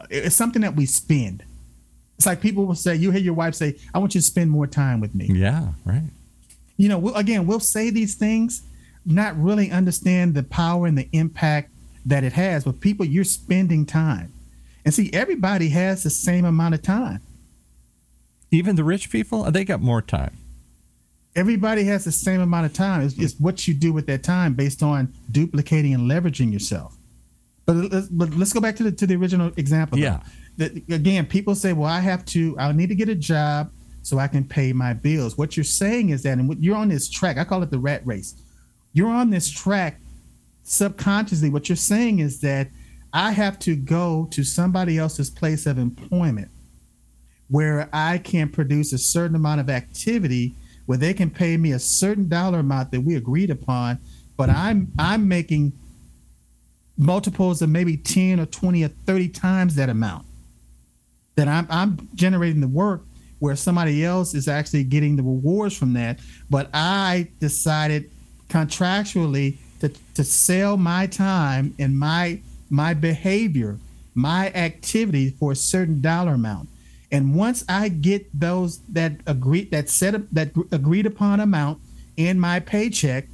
it's 0.09 0.35
something 0.35 0.61
that 0.61 0.75
we 0.75 0.85
spend. 0.85 1.43
It's 2.17 2.25
like 2.25 2.41
people 2.41 2.65
will 2.65 2.75
say, 2.75 2.95
you 2.95 3.11
hear 3.11 3.21
your 3.21 3.33
wife 3.33 3.55
say, 3.55 3.77
"I 3.93 3.99
want 3.99 4.13
you 4.15 4.21
to 4.21 4.25
spend 4.27 4.51
more 4.51 4.67
time 4.67 4.99
with 4.99 5.15
me." 5.15 5.27
Yeah. 5.31 5.69
Right. 5.85 6.09
You 6.77 6.89
know, 6.89 6.97
we'll, 6.97 7.15
again, 7.15 7.45
we'll 7.47 7.59
say 7.59 7.89
these 7.89 8.15
things, 8.15 8.61
not 9.05 9.41
really 9.41 9.71
understand 9.71 10.33
the 10.33 10.43
power 10.43 10.85
and 10.87 10.97
the 10.97 11.07
impact 11.11 11.71
that 12.05 12.23
it 12.23 12.33
has. 12.33 12.63
But 12.65 12.79
people, 12.81 13.05
you're 13.05 13.23
spending 13.23 13.85
time, 13.85 14.31
and 14.85 14.93
see, 14.93 15.09
everybody 15.13 15.69
has 15.69 16.03
the 16.03 16.09
same 16.09 16.45
amount 16.45 16.75
of 16.75 16.81
time. 16.81 17.21
Even 18.51 18.75
the 18.75 18.83
rich 18.83 19.09
people, 19.11 19.43
they 19.51 19.63
got 19.63 19.81
more 19.81 20.01
time. 20.01 20.35
everybody 21.35 21.83
has 21.85 22.05
the 22.05 22.11
same 22.11 22.41
amount 22.41 22.65
of 22.65 22.73
time. 22.73 23.01
It's, 23.01 23.17
it's 23.17 23.39
what 23.39 23.67
you 23.67 23.73
do 23.73 23.93
with 23.93 24.07
that 24.07 24.23
time 24.23 24.53
based 24.53 24.83
on 24.83 25.13
duplicating 25.31 25.93
and 25.93 26.09
leveraging 26.09 26.51
yourself. 26.51 26.95
But 27.69 27.91
let's, 27.91 28.07
but 28.07 28.29
let's 28.31 28.51
go 28.51 28.59
back 28.59 28.75
to 28.77 28.83
the 28.83 28.91
to 28.91 29.05
the 29.05 29.15
original 29.15 29.51
example. 29.57 29.99
Yeah. 29.99 30.21
Again, 30.59 31.27
people 31.27 31.53
say, 31.53 31.71
"Well, 31.73 31.87
I 31.87 31.99
have 31.99 32.25
to. 32.25 32.57
I 32.57 32.71
need 32.71 32.89
to 32.89 32.95
get 32.95 33.09
a 33.09 33.15
job 33.15 33.71
so 34.01 34.17
I 34.17 34.27
can 34.27 34.43
pay 34.43 34.73
my 34.73 34.93
bills." 34.93 35.37
What 35.37 35.55
you're 35.55 35.63
saying 35.63 36.09
is 36.09 36.23
that, 36.23 36.39
and 36.39 36.49
what- 36.49 36.63
you're 36.63 36.75
on 36.75 36.89
this 36.89 37.07
track. 37.07 37.37
I 37.37 37.43
call 37.43 37.61
it 37.61 37.69
the 37.69 37.77
rat 37.77 38.01
race. 38.05 38.33
You're 38.93 39.09
on 39.09 39.29
this 39.29 39.49
track 39.49 39.99
subconsciously. 40.63 41.49
What 41.49 41.69
you're 41.69 41.75
saying 41.75 42.19
is 42.19 42.39
that 42.41 42.69
I 43.13 43.31
have 43.33 43.59
to 43.59 43.75
go 43.75 44.27
to 44.31 44.43
somebody 44.43 44.97
else's 44.97 45.29
place 45.29 45.65
of 45.65 45.77
employment 45.77 46.49
where 47.49 47.87
I 47.93 48.17
can 48.17 48.49
produce 48.49 48.93
a 48.93 48.97
certain 48.97 49.35
amount 49.35 49.61
of 49.61 49.69
activity 49.69 50.55
where 50.85 50.97
they 50.97 51.13
can 51.13 51.29
pay 51.29 51.55
me 51.57 51.71
a 51.71 51.79
certain 51.79 52.27
dollar 52.27 52.59
amount 52.59 52.91
that 52.91 53.01
we 53.01 53.15
agreed 53.15 53.51
upon, 53.51 53.99
but 54.37 54.49
I'm 54.49 54.91
I'm 54.97 55.27
making 55.27 55.73
multiples 56.99 57.61
of 57.61 57.69
maybe 57.69 57.97
10 57.97 58.39
or 58.39 58.45
20 58.45 58.83
or 58.83 58.89
30 58.89 59.29
times 59.29 59.75
that 59.75 59.89
amount. 59.89 60.25
That 61.35 61.47
I'm 61.47 61.65
I'm 61.69 62.09
generating 62.13 62.59
the 62.59 62.67
work 62.67 63.01
where 63.39 63.55
somebody 63.55 64.03
else 64.03 64.33
is 64.35 64.49
actually 64.49 64.83
getting 64.83 65.15
the 65.15 65.23
rewards 65.23 65.75
from 65.75 65.93
that. 65.93 66.19
But 66.49 66.69
I 66.73 67.29
decided 67.39 68.11
contractually 68.49 69.55
to, 69.79 69.89
to 70.15 70.23
sell 70.25 70.75
my 70.75 71.07
time 71.07 71.73
and 71.79 71.97
my 71.97 72.41
my 72.69 72.93
behavior, 72.93 73.77
my 74.13 74.51
activity 74.51 75.31
for 75.31 75.53
a 75.53 75.55
certain 75.55 76.01
dollar 76.01 76.33
amount. 76.33 76.67
And 77.11 77.33
once 77.33 77.63
I 77.67 77.87
get 77.87 78.27
those 78.37 78.79
that 78.89 79.13
agreed 79.25 79.71
that 79.71 79.89
set 79.89 80.15
up 80.15 80.29
that 80.33 80.51
agreed 80.73 81.05
upon 81.05 81.39
amount 81.39 81.79
in 82.17 82.37
my 82.37 82.59
paycheck, 82.59 83.25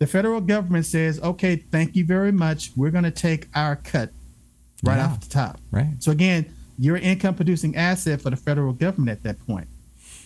the 0.00 0.06
federal 0.06 0.40
government 0.40 0.86
says, 0.86 1.20
"Okay, 1.20 1.56
thank 1.56 1.94
you 1.94 2.04
very 2.04 2.32
much. 2.32 2.72
We're 2.74 2.90
going 2.90 3.04
to 3.04 3.10
take 3.10 3.46
our 3.54 3.76
cut 3.76 4.10
right 4.82 4.96
yeah. 4.96 5.06
off 5.06 5.20
the 5.20 5.28
top." 5.28 5.60
Right. 5.70 5.94
So 6.00 6.10
again, 6.10 6.52
you're 6.78 6.96
an 6.96 7.02
income 7.02 7.34
producing 7.34 7.76
asset 7.76 8.22
for 8.22 8.30
the 8.30 8.36
federal 8.36 8.72
government 8.72 9.18
at 9.18 9.22
that 9.24 9.46
point. 9.46 9.68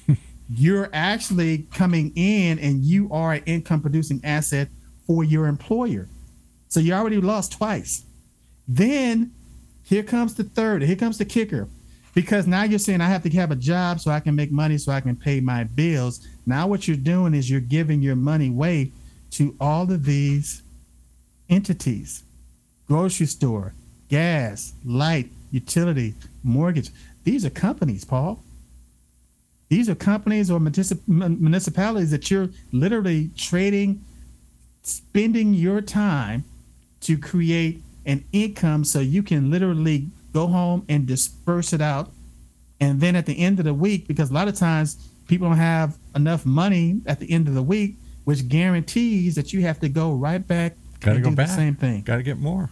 you're 0.49 0.89
actually 0.93 1.67
coming 1.75 2.13
in 2.15 2.61
and 2.61 2.85
you 2.85 3.11
are 3.11 3.35
an 3.35 3.43
income 3.45 3.83
producing 3.83 4.21
asset 4.23 4.69
for 5.07 5.25
your 5.25 5.47
employer. 5.47 6.09
So 6.69 6.79
you 6.79 6.93
already 6.93 7.21
lost 7.21 7.53
twice. 7.53 8.05
Then 8.69 9.33
here 9.83 10.05
comes 10.05 10.35
the 10.35 10.45
third, 10.45 10.83
here 10.83 10.97
comes 10.97 11.19
the 11.19 11.25
kicker. 11.25 11.69
Because 12.15 12.47
now 12.47 12.63
you're 12.63 12.79
saying 12.79 13.01
I 13.01 13.09
have 13.09 13.25
to 13.25 13.31
have 13.31 13.51
a 13.51 13.57
job 13.57 13.99
so 13.99 14.13
I 14.13 14.21
can 14.21 14.37
make 14.37 14.53
money 14.53 14.79
so 14.79 14.93
I 14.93 15.01
can 15.01 15.17
pay 15.17 15.41
my 15.41 15.65
bills. 15.65 16.25
Now 16.47 16.69
what 16.69 16.87
you're 16.87 16.97
doing 16.97 17.35
is 17.35 17.51
you're 17.51 17.61
giving 17.61 18.01
your 18.01 18.15
money 18.15 18.51
away 18.51 18.93
to 19.35 19.57
all 19.61 19.91
of 19.91 20.05
these 20.05 20.63
entities. 21.49 22.23
Grocery 22.87 23.27
store, 23.27 23.75
gas, 24.09 24.73
light, 24.85 25.29
utility, 25.51 26.15
mortgage. 26.43 26.91
These 27.25 27.45
are 27.45 27.51
companies, 27.51 28.05
Paul. 28.05 28.43
These 29.69 29.89
are 29.89 29.95
companies 29.95 30.51
or 30.51 30.61
municipalities 30.61 32.11
that 32.11 32.31
you're 32.31 32.49
literally 32.71 33.31
trading, 33.37 34.05
spending 34.83 35.55
your 35.55 35.81
time 35.81 36.45
to 37.01 37.19
create 37.19 37.83
an 38.07 38.25
income 38.33 38.85
so 38.85 39.01
you 39.01 39.23
can 39.23 39.51
literally 39.51 40.07
go 40.33 40.47
home 40.47 40.85
and 40.89 41.07
disperse 41.07 41.73
it 41.73 41.81
out. 41.81 42.11
And 42.81 43.01
then 43.01 43.17
at 43.17 43.27
the 43.27 43.39
end 43.39 43.59
of 43.59 43.65
the 43.65 43.75
week, 43.75 44.07
because 44.07 44.31
a 44.31 44.35
lot 44.35 44.47
of 44.47 44.57
times 44.57 44.97
people 45.27 45.49
don't 45.49 45.57
have 45.57 45.97
enough 46.15 46.45
money 46.45 47.01
at 47.07 47.19
the 47.19 47.31
end 47.33 47.49
of 47.49 47.55
the 47.55 47.63
week, 47.63 47.97
which 48.25 48.49
guarantees 48.49 49.35
that 49.35 49.53
you 49.53 49.63
have 49.63 49.81
to 49.81 49.89
go 49.89 50.13
right 50.13 50.47
back. 50.47 50.77
Got 51.01 51.15
to 51.15 51.21
go 51.21 51.31
back. 51.31 51.49
The 51.49 51.55
same 51.55 51.75
thing. 51.75 52.03
Got 52.03 52.17
to 52.17 52.23
get 52.23 52.39
more. 52.39 52.71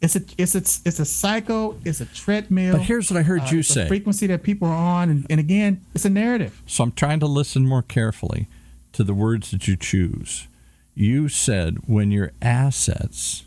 It's 0.00 0.16
a 0.16 0.22
it's 0.36 0.54
a 0.54 0.58
it's 0.58 0.98
a 0.98 1.04
cycle. 1.04 1.78
It's 1.84 2.00
a 2.00 2.06
treadmill. 2.06 2.76
But 2.76 2.82
here's 2.82 3.10
what 3.10 3.18
I 3.18 3.22
heard 3.22 3.42
uh, 3.42 3.48
you 3.50 3.62
say: 3.62 3.86
frequency 3.86 4.26
that 4.26 4.42
people 4.42 4.66
are 4.68 4.76
on, 4.76 5.10
and, 5.10 5.26
and 5.30 5.38
again, 5.38 5.80
it's 5.94 6.04
a 6.04 6.10
narrative. 6.10 6.60
So 6.66 6.82
I'm 6.82 6.92
trying 6.92 7.20
to 7.20 7.26
listen 7.26 7.66
more 7.66 7.82
carefully 7.82 8.48
to 8.92 9.04
the 9.04 9.14
words 9.14 9.52
that 9.52 9.68
you 9.68 9.76
choose. 9.76 10.48
You 10.94 11.28
said 11.28 11.78
when 11.86 12.10
your 12.10 12.32
assets 12.42 13.44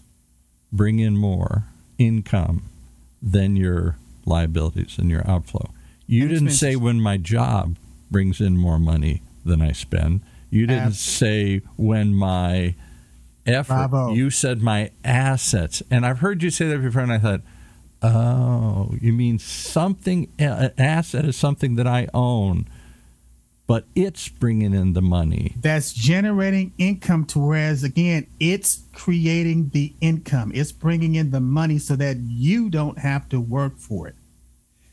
bring 0.72 1.00
in 1.00 1.18
more 1.18 1.66
income 1.98 2.64
than 3.22 3.56
your 3.56 3.98
liabilities 4.26 4.98
and 4.98 5.10
your 5.10 5.30
outflow. 5.30 5.70
You 6.08 6.24
and 6.24 6.30
didn't 6.30 6.48
expenses. 6.48 6.60
say 6.60 6.76
when 6.76 7.02
my 7.02 7.18
job 7.18 7.76
brings 8.10 8.40
in 8.40 8.58
more 8.58 8.80
money 8.80 9.22
than 9.44 9.62
I 9.62 9.72
spend. 9.72 10.22
You 10.56 10.68
didn't 10.68 10.94
say 10.94 11.62
when 11.76 12.14
my 12.14 12.76
effort. 13.46 13.90
Bravo. 13.90 14.14
You 14.14 14.30
said 14.30 14.62
my 14.62 14.92
assets. 15.04 15.84
And 15.92 16.06
I've 16.06 16.20
heard 16.20 16.42
you 16.42 16.50
say 16.50 16.68
that 16.70 16.82
before, 16.82 17.02
and 17.02 17.12
I 17.12 17.20
thought, 17.20 17.42
oh, 18.02 18.96
you 19.02 19.12
mean 19.12 19.38
something, 19.38 20.32
an 20.40 20.72
asset 20.78 21.26
is 21.26 21.36
something 21.36 21.76
that 21.76 21.88
I 21.88 22.08
own, 22.14 22.68
but 23.68 23.86
it's 23.96 24.30
bringing 24.30 24.74
in 24.74 24.94
the 24.94 25.02
money. 25.02 25.56
That's 25.60 25.92
generating 25.92 26.74
income 26.78 27.26
to 27.26 27.40
whereas, 27.40 27.84
again, 27.84 28.28
it's 28.40 28.84
creating 28.94 29.70
the 29.74 29.94
income. 30.02 30.52
It's 30.56 30.72
bringing 30.72 31.16
in 31.16 31.32
the 31.32 31.42
money 31.42 31.80
so 31.80 31.96
that 31.96 32.18
you 32.18 32.70
don't 32.70 33.00
have 33.00 33.28
to 33.30 33.42
work 33.42 33.78
for 33.78 34.08
it. 34.08 34.16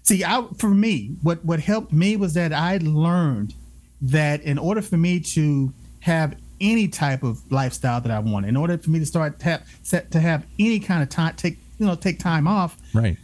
See, 0.02 0.24
I, 0.24 0.44
for 0.58 0.70
me, 0.70 1.16
what, 1.22 1.44
what 1.44 1.60
helped 1.60 1.92
me 1.92 2.16
was 2.16 2.34
that 2.34 2.52
I 2.52 2.78
learned 2.78 3.54
that 4.02 4.42
in 4.42 4.58
order 4.58 4.82
for 4.82 4.96
me 4.96 5.20
to 5.20 5.72
have 6.00 6.36
any 6.60 6.88
type 6.88 7.22
of 7.22 7.40
lifestyle 7.50 8.00
that 8.00 8.10
I 8.10 8.18
want. 8.18 8.46
In 8.46 8.56
order 8.56 8.78
for 8.78 8.90
me 8.90 8.98
to 8.98 9.06
start 9.06 9.40
to 9.40 9.44
have, 9.44 9.68
set, 9.82 10.10
to 10.12 10.20
have 10.20 10.46
any 10.58 10.78
kind 10.78 11.02
of 11.02 11.08
time, 11.08 11.34
take 11.36 11.58
you 11.78 11.86
know, 11.86 11.94
take 11.96 12.18
time 12.18 12.46
off. 12.46 12.76
Right. 12.94 13.16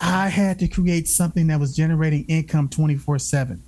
I 0.00 0.28
had 0.28 0.58
to 0.60 0.68
create 0.68 1.08
something 1.08 1.48
that 1.48 1.60
was 1.60 1.76
generating 1.76 2.24
income 2.26 2.68
twenty 2.68 2.96
four 2.96 3.18
seven. 3.18 3.62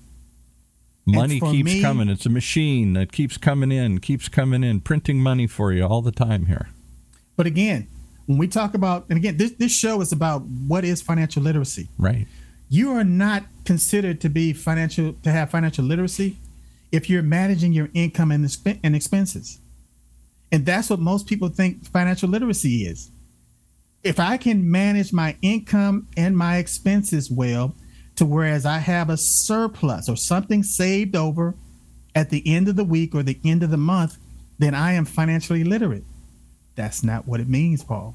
Money 1.06 1.40
keeps 1.40 1.72
me, 1.72 1.80
coming. 1.80 2.08
It's 2.08 2.26
a 2.26 2.30
machine 2.30 2.92
that 2.92 3.10
keeps 3.10 3.36
coming 3.36 3.72
in, 3.72 3.98
keeps 3.98 4.28
coming 4.28 4.62
in, 4.62 4.80
printing 4.80 5.20
money 5.20 5.46
for 5.46 5.72
you 5.72 5.84
all 5.84 6.02
the 6.02 6.12
time 6.12 6.46
here. 6.46 6.68
But 7.36 7.46
again, 7.46 7.88
when 8.26 8.38
we 8.38 8.46
talk 8.46 8.74
about, 8.74 9.06
and 9.08 9.16
again, 9.16 9.36
this 9.36 9.52
this 9.52 9.72
show 9.72 10.00
is 10.00 10.12
about 10.12 10.42
what 10.42 10.84
is 10.84 11.02
financial 11.02 11.42
literacy. 11.42 11.88
Right. 11.98 12.26
You 12.70 12.92
are 12.92 13.04
not 13.04 13.42
considered 13.64 14.20
to 14.20 14.28
be 14.30 14.52
financial 14.52 15.14
to 15.24 15.30
have 15.30 15.50
financial 15.50 15.84
literacy 15.84 16.36
if 16.92 17.10
you're 17.10 17.22
managing 17.22 17.72
your 17.72 17.90
income 17.94 18.30
and, 18.30 18.48
and 18.84 18.96
expenses. 18.96 19.58
And 20.52 20.64
that's 20.64 20.88
what 20.88 21.00
most 21.00 21.26
people 21.26 21.48
think 21.48 21.84
financial 21.86 22.28
literacy 22.28 22.84
is. 22.84 23.10
If 24.04 24.18
I 24.18 24.36
can 24.36 24.70
manage 24.70 25.12
my 25.12 25.36
income 25.42 26.06
and 26.16 26.36
my 26.36 26.58
expenses 26.58 27.28
well, 27.30 27.74
to 28.16 28.24
whereas 28.24 28.64
I 28.64 28.78
have 28.78 29.10
a 29.10 29.16
surplus 29.16 30.08
or 30.08 30.16
something 30.16 30.62
saved 30.62 31.16
over 31.16 31.54
at 32.14 32.30
the 32.30 32.42
end 32.46 32.68
of 32.68 32.76
the 32.76 32.84
week 32.84 33.14
or 33.14 33.22
the 33.22 33.38
end 33.44 33.62
of 33.62 33.70
the 33.70 33.76
month, 33.76 34.16
then 34.58 34.74
I 34.74 34.92
am 34.92 35.04
financially 35.06 35.64
literate. 35.64 36.04
That's 36.76 37.02
not 37.02 37.26
what 37.26 37.40
it 37.40 37.48
means, 37.48 37.82
Paul. 37.82 38.14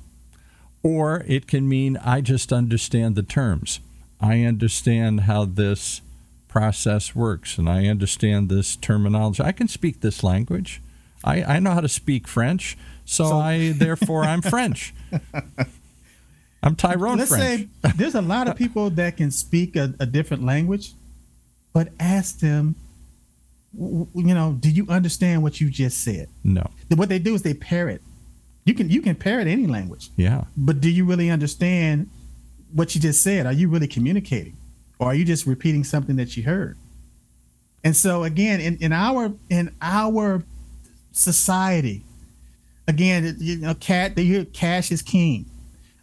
Or 0.82 1.24
it 1.28 1.48
can 1.48 1.68
mean 1.68 1.98
I 1.98 2.22
just 2.22 2.54
understand 2.54 3.16
the 3.16 3.24
terms. 3.24 3.80
I 4.20 4.44
understand 4.44 5.22
how 5.22 5.46
this 5.46 6.02
process 6.48 7.14
works 7.14 7.58
and 7.58 7.70
I 7.70 7.88
understand 7.88 8.50
this 8.50 8.76
terminology. 8.76 9.44
I 9.44 9.52
can 9.52 9.68
speak 9.68 10.02
this 10.02 10.24
language. 10.24 10.82
I, 11.24 11.44
I 11.44 11.60
know 11.60 11.72
how 11.72 11.82
to 11.82 11.90
speak 11.90 12.28
French, 12.28 12.78
so, 13.04 13.26
so 13.26 13.38
I 13.38 13.74
therefore 13.74 14.24
I'm 14.24 14.42
French. 14.42 14.94
I'm 16.64 16.76
Tyrone 16.76 17.18
Let's 17.18 17.30
French. 17.30 17.70
say 17.84 17.92
there's 17.96 18.16
a 18.16 18.22
lot 18.22 18.48
of 18.48 18.56
people 18.56 18.90
that 18.92 19.18
can 19.18 19.32
speak 19.32 19.76
a, 19.76 19.94
a 20.00 20.06
different 20.06 20.44
language, 20.44 20.94
but 21.74 21.90
ask 22.00 22.40
them, 22.40 22.76
you 23.78 24.10
know, 24.16 24.56
do 24.60 24.70
you 24.70 24.88
understand 24.88 25.44
what 25.44 25.60
you 25.60 25.70
just 25.70 26.04
said? 26.04 26.30
No. 26.44 26.70
What 26.96 27.10
they 27.10 27.20
do 27.20 27.36
is 27.36 27.42
they 27.42 27.54
parrot. 27.54 28.02
You 28.66 28.74
can 28.74 28.90
you 28.90 29.02
can 29.02 29.16
parrot 29.16 29.48
any 29.48 29.68
language. 29.68 30.10
Yeah. 30.16 30.46
But 30.58 30.82
do 30.82 30.90
you 30.90 31.06
really 31.06 31.30
understand 31.30 32.10
what 32.75 32.94
you 32.94 33.01
just 33.01 33.24
said? 33.24 33.48
Are 33.48 33.53
you 33.53 33.70
really 33.70 33.88
communicating? 33.88 34.58
or 35.00 35.08
are 35.08 35.15
you 35.15 35.25
just 35.25 35.46
repeating 35.46 35.84
something 35.84 36.15
that 36.15 36.38
you 36.38 36.44
heard? 36.44 36.77
And 37.84 37.96
so 37.96 38.24
again, 38.24 38.60
in, 38.60 38.77
in 38.77 38.91
our 38.91 39.34
in 39.50 39.75
our 39.82 40.44
society, 41.12 42.03
again, 42.88 43.36
you 43.39 43.58
know, 43.58 43.75
cat 43.75 44.17
hear 44.17 44.46
cash 44.46 44.91
is 44.91 45.01
king. 45.01 45.46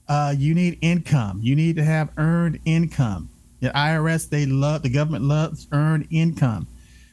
Uh, 0.08 0.34
you 0.36 0.54
need 0.54 0.78
income. 0.82 1.40
You 1.42 1.56
need 1.56 1.76
to 1.76 1.84
have 1.84 2.10
earned 2.16 2.60
income. 2.64 3.30
The 3.60 3.70
IRS, 3.70 4.28
they 4.28 4.46
love 4.46 4.82
the 4.82 4.90
government 4.90 5.24
loves 5.24 5.68
earned 5.72 6.08
income, 6.10 6.66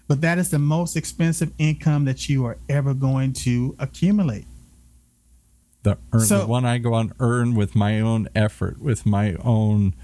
but 0.07 0.21
that 0.21 0.37
is 0.37 0.49
the 0.49 0.59
most 0.59 0.95
expensive 0.95 1.51
income 1.57 2.05
that 2.05 2.27
you 2.27 2.45
are 2.45 2.57
ever 2.67 2.93
going 2.93 3.33
to 3.33 3.75
accumulate. 3.79 4.45
The, 5.83 5.97
earn, 6.11 6.21
so, 6.21 6.39
the 6.39 6.47
one 6.47 6.65
I 6.65 6.77
go 6.77 6.93
on 6.93 7.13
earn 7.19 7.55
with 7.55 7.75
my 7.75 8.01
own 8.01 8.27
effort, 8.35 8.81
with 8.81 9.05
my 9.05 9.35
own 9.35 9.95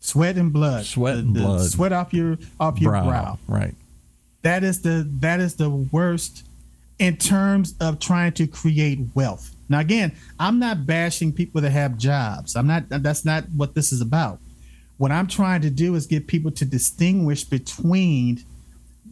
sweat 0.00 0.36
and 0.36 0.52
blood, 0.52 0.86
sweat 0.86 1.16
and 1.16 1.34
the, 1.34 1.40
blood, 1.40 1.70
sweat 1.70 1.92
off 1.92 2.14
your 2.14 2.38
off 2.58 2.80
your 2.80 2.92
brow. 2.92 3.04
brow. 3.04 3.38
Right. 3.46 3.74
That 4.42 4.64
is 4.64 4.82
the 4.82 5.06
that 5.20 5.40
is 5.40 5.56
the 5.56 5.68
worst 5.68 6.44
in 6.98 7.16
terms 7.16 7.74
of 7.80 7.98
trying 7.98 8.32
to 8.32 8.46
create 8.46 8.98
wealth. 9.14 9.54
Now 9.68 9.80
again, 9.80 10.12
I'm 10.40 10.58
not 10.58 10.86
bashing 10.86 11.32
people 11.32 11.60
that 11.60 11.70
have 11.70 11.98
jobs. 11.98 12.56
I'm 12.56 12.66
not 12.66 12.88
that's 12.88 13.24
not 13.24 13.44
what 13.54 13.74
this 13.74 13.92
is 13.92 14.00
about. 14.00 14.40
What 14.96 15.12
I'm 15.12 15.26
trying 15.26 15.60
to 15.62 15.70
do 15.70 15.94
is 15.94 16.06
get 16.06 16.26
people 16.26 16.50
to 16.52 16.64
distinguish 16.64 17.44
between 17.44 18.42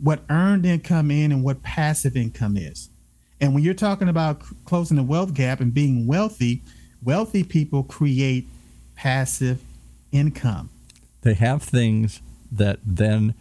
what 0.02 0.20
earned 0.28 0.66
income 0.66 1.10
in 1.10 1.32
and 1.32 1.44
what 1.44 1.62
passive 1.62 2.16
income 2.16 2.56
is. 2.56 2.88
And 3.40 3.54
when 3.54 3.62
you're 3.62 3.74
talking 3.74 4.08
about 4.08 4.42
closing 4.64 4.96
the 4.96 5.02
wealth 5.02 5.34
gap 5.34 5.60
and 5.60 5.74
being 5.74 6.06
wealthy, 6.06 6.62
wealthy 7.02 7.44
people 7.44 7.82
create 7.82 8.48
passive 8.94 9.60
income. 10.10 10.70
They 11.22 11.34
have 11.34 11.62
things 11.62 12.22
that 12.50 12.78
then 12.84 13.34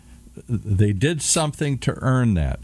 they 0.50 0.92
did 0.92 1.22
something 1.22 1.78
to 1.80 1.94
earn 2.02 2.34
that, 2.34 2.60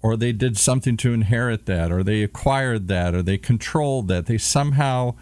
or 0.00 0.16
they 0.16 0.32
did 0.32 0.56
something 0.56 0.96
to 0.98 1.12
inherit 1.12 1.66
that, 1.66 1.90
or 1.90 2.02
they 2.04 2.22
acquired 2.22 2.86
that, 2.88 3.14
or 3.14 3.22
they 3.22 3.36
controlled 3.36 4.06
that. 4.08 4.26
They 4.26 4.38
somehow, 4.38 5.14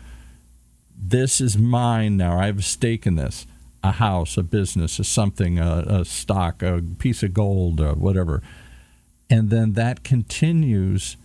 this 0.96 1.40
is 1.40 1.56
mine 1.56 2.16
now. 2.16 2.38
I 2.38 2.46
have 2.46 2.58
a 2.58 2.62
stake 2.62 3.06
in 3.06 3.14
this. 3.16 3.46
a 3.82 3.92
house, 3.92 4.36
a 4.36 4.42
business, 4.42 4.98
a 4.98 5.04
something, 5.04 5.58
a, 5.58 5.84
a 5.86 6.04
stock, 6.04 6.62
a 6.62 6.82
piece 6.98 7.22
of 7.22 7.32
gold, 7.32 7.80
uh, 7.80 7.94
whatever. 7.94 8.42
And 9.30 9.50
then 9.50 9.74
that 9.74 10.02
continues. 10.02 11.16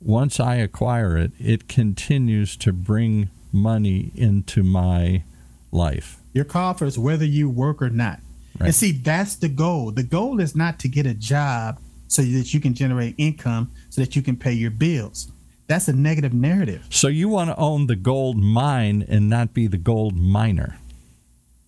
Once 0.00 0.38
I 0.38 0.56
acquire 0.56 1.16
it, 1.16 1.32
it 1.38 1.68
continues 1.68 2.56
to 2.58 2.72
bring 2.72 3.30
money 3.52 4.12
into 4.14 4.62
my 4.62 5.24
life. 5.72 6.18
Your 6.32 6.44
coffers, 6.44 6.98
whether 6.98 7.24
you 7.24 7.48
work 7.48 7.82
or 7.82 7.90
not. 7.90 8.20
Right. 8.58 8.66
And 8.66 8.74
see, 8.74 8.92
that's 8.92 9.36
the 9.36 9.48
goal. 9.48 9.90
The 9.90 10.02
goal 10.02 10.40
is 10.40 10.54
not 10.54 10.78
to 10.80 10.88
get 10.88 11.06
a 11.06 11.14
job 11.14 11.80
so 12.06 12.22
that 12.22 12.54
you 12.54 12.60
can 12.60 12.74
generate 12.74 13.14
income 13.18 13.70
so 13.90 14.00
that 14.00 14.16
you 14.16 14.22
can 14.22 14.36
pay 14.36 14.52
your 14.52 14.70
bills. 14.70 15.30
That's 15.66 15.86
a 15.88 15.92
negative 15.92 16.32
narrative. 16.32 16.86
So 16.90 17.08
you 17.08 17.28
want 17.28 17.50
to 17.50 17.56
own 17.56 17.86
the 17.86 17.96
gold 17.96 18.38
mine 18.38 19.04
and 19.06 19.28
not 19.28 19.52
be 19.52 19.66
the 19.66 19.76
gold 19.76 20.16
miner. 20.16 20.78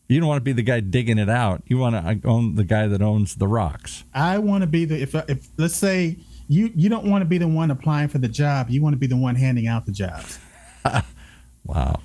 You 0.09 0.19
don't 0.19 0.29
want 0.29 0.39
to 0.39 0.45
be 0.45 0.53
the 0.53 0.63
guy 0.63 0.81
digging 0.81 1.19
it 1.19 1.29
out. 1.29 1.63
You 1.67 1.79
want 1.79 1.95
to 1.95 2.27
own 2.27 2.57
the 2.57 2.65
guy 2.65 2.89
that 2.89 3.03
owns 3.03 3.37
the 3.37 3.47
rocks. 3.47 4.05
I 4.13 4.39
want 4.39 4.63
to 4.63 4.67
be 4.67 4.85
the 4.85 5.01
if 5.01 5.15
if 5.15 5.49
let's 5.57 5.77
say 5.77 6.17
you 6.51 6.73
you 6.75 6.89
don't 6.89 7.05
want 7.05 7.23
to 7.23 7.27
be 7.27 7.39
the 7.39 7.47
one 7.47 7.71
applying 7.71 8.09
for 8.09 8.19
the 8.19 8.27
job. 8.27 8.71
You 8.71 8.83
want 8.83 8.93
to 8.95 8.99
be 8.99 9.07
the 9.07 9.17
one 9.17 9.37
handing 9.37 9.69
out 9.69 9.87
the 9.87 9.93
jobs. 9.93 10.41
wow. 11.65 12.01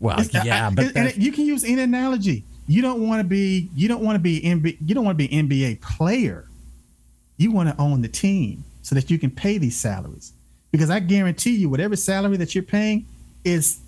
Well, 0.00 0.18
it's, 0.18 0.32
yeah, 0.32 0.68
I, 0.68 0.70
but 0.70 0.96
and 0.96 1.14
you 1.14 1.30
can 1.30 1.44
use 1.44 1.62
any 1.62 1.82
analogy. 1.82 2.42
You 2.66 2.80
don't 2.80 3.06
want 3.06 3.20
to 3.20 3.24
be 3.24 3.68
you 3.76 3.88
don't 3.88 4.02
want 4.02 4.16
to 4.16 4.18
be 4.18 4.40
NBA, 4.40 4.78
you 4.86 4.94
don't 4.94 5.04
want 5.04 5.18
to 5.18 5.28
be 5.28 5.36
an 5.36 5.46
NBA 5.46 5.82
player. 5.82 6.48
You 7.36 7.52
want 7.52 7.68
to 7.68 7.78
own 7.78 8.00
the 8.00 8.08
team 8.08 8.64
so 8.80 8.94
that 8.94 9.10
you 9.10 9.18
can 9.18 9.30
pay 9.30 9.58
these 9.58 9.76
salaries. 9.76 10.32
Because 10.70 10.88
I 10.88 10.98
guarantee 10.98 11.56
you, 11.56 11.68
whatever 11.68 11.94
salary 11.94 12.38
that 12.38 12.54
you're 12.54 12.64
paying 12.64 13.04
is 13.44 13.78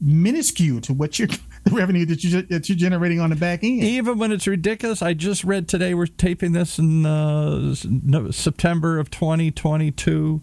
minuscule 0.00 0.80
to 0.82 0.94
what 0.94 1.18
you're 1.18 1.28
revenue 1.72 2.06
that 2.06 2.22
you 2.24 2.42
that 2.42 2.68
you're 2.68 2.76
generating 2.76 3.20
on 3.20 3.30
the 3.30 3.36
back 3.36 3.62
end. 3.62 3.82
Even 3.82 4.18
when 4.18 4.32
it's 4.32 4.46
ridiculous, 4.46 5.02
I 5.02 5.14
just 5.14 5.44
read 5.44 5.68
today 5.68 5.94
we're 5.94 6.06
taping 6.06 6.52
this 6.52 6.78
in 6.78 7.06
uh, 7.06 7.74
September 8.30 8.98
of 8.98 9.10
2022, 9.10 10.40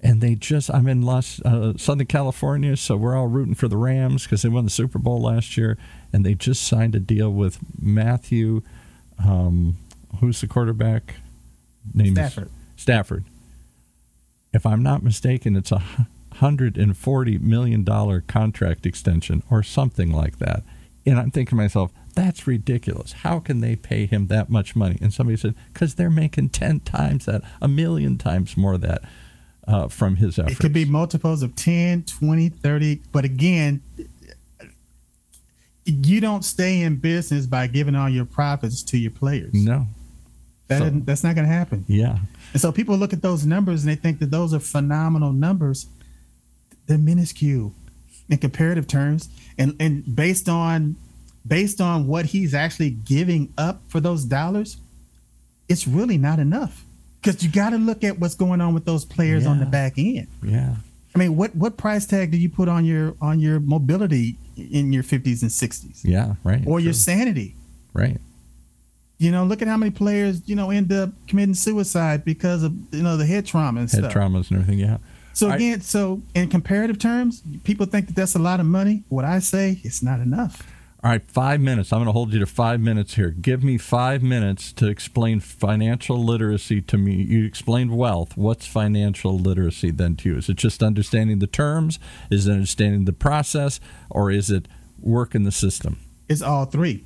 and 0.00 0.20
they 0.20 0.34
just 0.34 0.70
I'm 0.70 0.86
in 0.88 1.02
Los 1.02 1.40
uh, 1.42 1.74
Southern 1.76 2.06
California, 2.06 2.76
so 2.76 2.96
we're 2.96 3.16
all 3.16 3.26
rooting 3.26 3.54
for 3.54 3.68
the 3.68 3.76
Rams 3.76 4.24
because 4.24 4.42
they 4.42 4.48
won 4.48 4.64
the 4.64 4.70
Super 4.70 4.98
Bowl 4.98 5.20
last 5.20 5.56
year, 5.56 5.76
and 6.12 6.24
they 6.24 6.34
just 6.34 6.62
signed 6.62 6.94
a 6.94 7.00
deal 7.00 7.30
with 7.30 7.58
Matthew, 7.80 8.62
um, 9.24 9.76
who's 10.20 10.40
the 10.40 10.46
quarterback? 10.46 11.16
Name 11.94 12.14
Stafford. 12.14 12.50
Stafford. 12.76 13.24
If 14.52 14.66
I'm 14.66 14.82
not 14.82 15.02
mistaken, 15.02 15.56
it's 15.56 15.72
a 15.72 15.82
$140 16.34 17.40
million 17.40 18.22
contract 18.26 18.86
extension 18.86 19.42
or 19.50 19.62
something 19.62 20.12
like 20.12 20.38
that. 20.38 20.62
And 21.06 21.18
I'm 21.18 21.30
thinking 21.30 21.56
to 21.56 21.62
myself, 21.62 21.92
that's 22.14 22.46
ridiculous. 22.46 23.12
How 23.12 23.40
can 23.40 23.60
they 23.60 23.76
pay 23.76 24.06
him 24.06 24.26
that 24.26 24.50
much 24.50 24.76
money? 24.76 24.98
And 25.00 25.12
somebody 25.12 25.36
said, 25.36 25.54
because 25.72 25.94
they're 25.94 26.10
making 26.10 26.50
10 26.50 26.80
times 26.80 27.26
that, 27.26 27.42
a 27.60 27.68
million 27.68 28.18
times 28.18 28.56
more 28.56 28.76
that 28.78 29.02
uh, 29.66 29.88
from 29.88 30.16
his 30.16 30.38
efforts. 30.38 30.56
It 30.56 30.58
could 30.60 30.72
be 30.72 30.84
multiples 30.84 31.42
of 31.42 31.54
10, 31.54 32.04
20, 32.04 32.48
30. 32.48 33.00
But 33.12 33.24
again, 33.24 33.82
you 35.84 36.20
don't 36.20 36.44
stay 36.44 36.80
in 36.80 36.96
business 36.96 37.46
by 37.46 37.66
giving 37.66 37.94
all 37.94 38.08
your 38.08 38.24
profits 38.24 38.82
to 38.84 38.98
your 38.98 39.10
players. 39.10 39.54
No. 39.54 39.86
That 40.68 40.78
so, 40.78 40.90
that's 40.90 41.24
not 41.24 41.34
going 41.34 41.46
to 41.46 41.52
happen. 41.52 41.84
Yeah. 41.88 42.18
And 42.52 42.60
so 42.60 42.70
people 42.70 42.96
look 42.96 43.12
at 43.12 43.22
those 43.22 43.44
numbers 43.44 43.82
and 43.82 43.90
they 43.90 43.96
think 43.96 44.18
that 44.20 44.30
those 44.30 44.54
are 44.54 44.60
phenomenal 44.60 45.32
numbers 45.32 45.86
they're 46.90 46.98
minuscule 46.98 47.72
in 48.28 48.38
comparative 48.38 48.86
terms, 48.86 49.28
and 49.56 49.74
and 49.80 50.14
based 50.14 50.48
on 50.48 50.96
based 51.46 51.80
on 51.80 52.06
what 52.06 52.26
he's 52.26 52.52
actually 52.52 52.90
giving 52.90 53.52
up 53.56 53.80
for 53.88 54.00
those 54.00 54.24
dollars, 54.24 54.76
it's 55.68 55.86
really 55.86 56.18
not 56.18 56.38
enough. 56.38 56.84
Because 57.22 57.44
you 57.44 57.50
got 57.50 57.70
to 57.70 57.78
look 57.78 58.02
at 58.02 58.18
what's 58.18 58.34
going 58.34 58.60
on 58.60 58.74
with 58.74 58.84
those 58.86 59.04
players 59.04 59.44
yeah. 59.44 59.50
on 59.50 59.60
the 59.60 59.66
back 59.66 59.94
end. 59.98 60.26
Yeah. 60.42 60.74
I 61.14 61.18
mean, 61.18 61.36
what 61.36 61.54
what 61.54 61.76
price 61.76 62.06
tag 62.06 62.32
do 62.32 62.36
you 62.36 62.48
put 62.48 62.68
on 62.68 62.84
your 62.84 63.14
on 63.20 63.38
your 63.38 63.60
mobility 63.60 64.36
in 64.56 64.92
your 64.92 65.04
50s 65.04 65.42
and 65.42 65.50
60s? 65.50 66.00
Yeah, 66.02 66.34
right. 66.44 66.62
Or 66.66 66.78
true. 66.78 66.84
your 66.84 66.92
sanity. 66.92 67.54
Right. 67.92 68.18
You 69.18 69.30
know, 69.30 69.44
look 69.44 69.60
at 69.62 69.68
how 69.68 69.76
many 69.76 69.90
players, 69.90 70.40
you 70.48 70.56
know, 70.56 70.70
end 70.70 70.90
up 70.92 71.10
committing 71.28 71.54
suicide 71.54 72.24
because 72.24 72.62
of, 72.62 72.72
you 72.90 73.02
know, 73.02 73.16
the 73.16 73.26
head 73.26 73.44
trauma 73.44 73.80
and 73.80 73.90
head 73.90 74.00
stuff. 74.00 74.14
traumas 74.14 74.50
and 74.50 74.60
everything, 74.60 74.78
yeah. 74.78 74.96
So 75.40 75.50
again, 75.50 75.78
I, 75.78 75.82
so 75.82 76.20
in 76.34 76.50
comparative 76.50 76.98
terms, 76.98 77.42
people 77.64 77.86
think 77.86 78.08
that 78.08 78.14
that's 78.14 78.34
a 78.34 78.38
lot 78.38 78.60
of 78.60 78.66
money. 78.66 79.04
What 79.08 79.24
I 79.24 79.38
say, 79.38 79.80
it's 79.82 80.02
not 80.02 80.20
enough. 80.20 80.62
All 81.02 81.10
right, 81.10 81.22
five 81.30 81.62
minutes. 81.62 81.94
I'm 81.94 82.00
going 82.00 82.08
to 82.08 82.12
hold 82.12 82.34
you 82.34 82.40
to 82.40 82.46
five 82.46 82.78
minutes 82.78 83.14
here. 83.14 83.30
Give 83.30 83.64
me 83.64 83.78
five 83.78 84.22
minutes 84.22 84.70
to 84.74 84.86
explain 84.86 85.40
financial 85.40 86.22
literacy 86.22 86.82
to 86.82 86.98
me. 86.98 87.14
You 87.14 87.46
explained 87.46 87.96
wealth. 87.96 88.36
What's 88.36 88.66
financial 88.66 89.38
literacy 89.38 89.92
then 89.92 90.14
to 90.16 90.28
you? 90.28 90.36
Is 90.36 90.50
it 90.50 90.58
just 90.58 90.82
understanding 90.82 91.38
the 91.38 91.46
terms? 91.46 91.98
Is 92.30 92.46
it 92.46 92.52
understanding 92.52 93.06
the 93.06 93.14
process? 93.14 93.80
Or 94.10 94.30
is 94.30 94.50
it 94.50 94.68
work 95.00 95.34
in 95.34 95.44
the 95.44 95.52
system? 95.52 96.00
It's 96.28 96.42
all 96.42 96.66
three. 96.66 97.02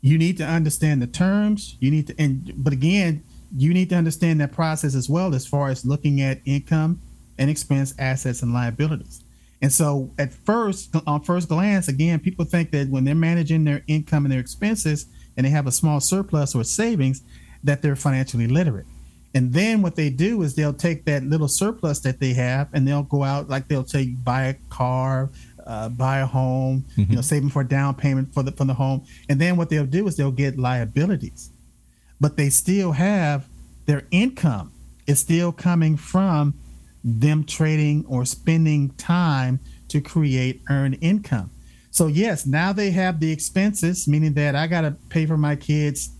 You 0.00 0.18
need 0.18 0.38
to 0.38 0.44
understand 0.44 1.00
the 1.00 1.06
terms. 1.06 1.76
You 1.78 1.92
need 1.92 2.08
to, 2.08 2.16
and 2.20 2.52
but 2.56 2.72
again, 2.72 3.22
you 3.56 3.72
need 3.72 3.90
to 3.90 3.94
understand 3.94 4.40
that 4.40 4.50
process 4.50 4.96
as 4.96 5.08
well 5.08 5.36
as 5.36 5.46
far 5.46 5.68
as 5.68 5.86
looking 5.86 6.20
at 6.20 6.40
income 6.44 7.00
and 7.38 7.50
expense, 7.50 7.94
assets, 7.98 8.42
and 8.42 8.52
liabilities. 8.52 9.22
And 9.62 9.72
so, 9.72 10.10
at 10.18 10.32
first, 10.32 10.94
on 11.06 11.22
first 11.22 11.48
glance, 11.48 11.88
again, 11.88 12.20
people 12.20 12.44
think 12.44 12.70
that 12.72 12.88
when 12.88 13.04
they're 13.04 13.14
managing 13.14 13.64
their 13.64 13.82
income 13.86 14.24
and 14.24 14.32
their 14.32 14.40
expenses, 14.40 15.06
and 15.36 15.46
they 15.46 15.50
have 15.50 15.66
a 15.66 15.72
small 15.72 16.00
surplus 16.00 16.54
or 16.54 16.64
savings, 16.64 17.22
that 17.64 17.82
they're 17.82 17.96
financially 17.96 18.46
literate. 18.46 18.86
And 19.34 19.52
then 19.52 19.82
what 19.82 19.96
they 19.96 20.08
do 20.08 20.42
is 20.42 20.54
they'll 20.54 20.72
take 20.72 21.04
that 21.06 21.22
little 21.22 21.48
surplus 21.48 22.00
that 22.00 22.20
they 22.20 22.32
have, 22.34 22.68
and 22.72 22.86
they'll 22.86 23.02
go 23.02 23.22
out, 23.22 23.48
like 23.48 23.68
they'll 23.68 23.84
take, 23.84 24.22
buy 24.24 24.44
a 24.44 24.54
car, 24.70 25.30
uh, 25.66 25.88
buy 25.88 26.18
a 26.18 26.26
home, 26.26 26.84
mm-hmm. 26.92 27.10
you 27.10 27.16
know, 27.16 27.22
saving 27.22 27.50
for 27.50 27.62
a 27.62 27.68
down 27.68 27.94
payment 27.94 28.32
for 28.32 28.42
the 28.42 28.52
for 28.52 28.64
the 28.64 28.74
home. 28.74 29.04
And 29.28 29.40
then 29.40 29.56
what 29.56 29.68
they'll 29.68 29.86
do 29.86 30.06
is 30.06 30.16
they'll 30.16 30.30
get 30.30 30.58
liabilities, 30.58 31.50
but 32.20 32.36
they 32.36 32.48
still 32.50 32.92
have 32.92 33.46
their 33.86 34.04
income 34.10 34.72
is 35.06 35.20
still 35.20 35.52
coming 35.52 35.96
from 35.96 36.54
them 37.06 37.44
trading 37.44 38.04
or 38.08 38.24
spending 38.24 38.90
time 38.94 39.60
to 39.88 40.00
create 40.00 40.60
earned 40.68 40.98
income. 41.00 41.50
So 41.92 42.08
yes, 42.08 42.44
now 42.44 42.72
they 42.72 42.90
have 42.90 43.20
the 43.20 43.32
expenses, 43.32 44.08
meaning 44.08 44.34
that 44.34 44.56
I 44.56 44.66
got 44.66 44.80
to 44.82 44.90
pay 45.08 45.24
for 45.24 45.38
my 45.38 45.54
kids, 45.54 46.10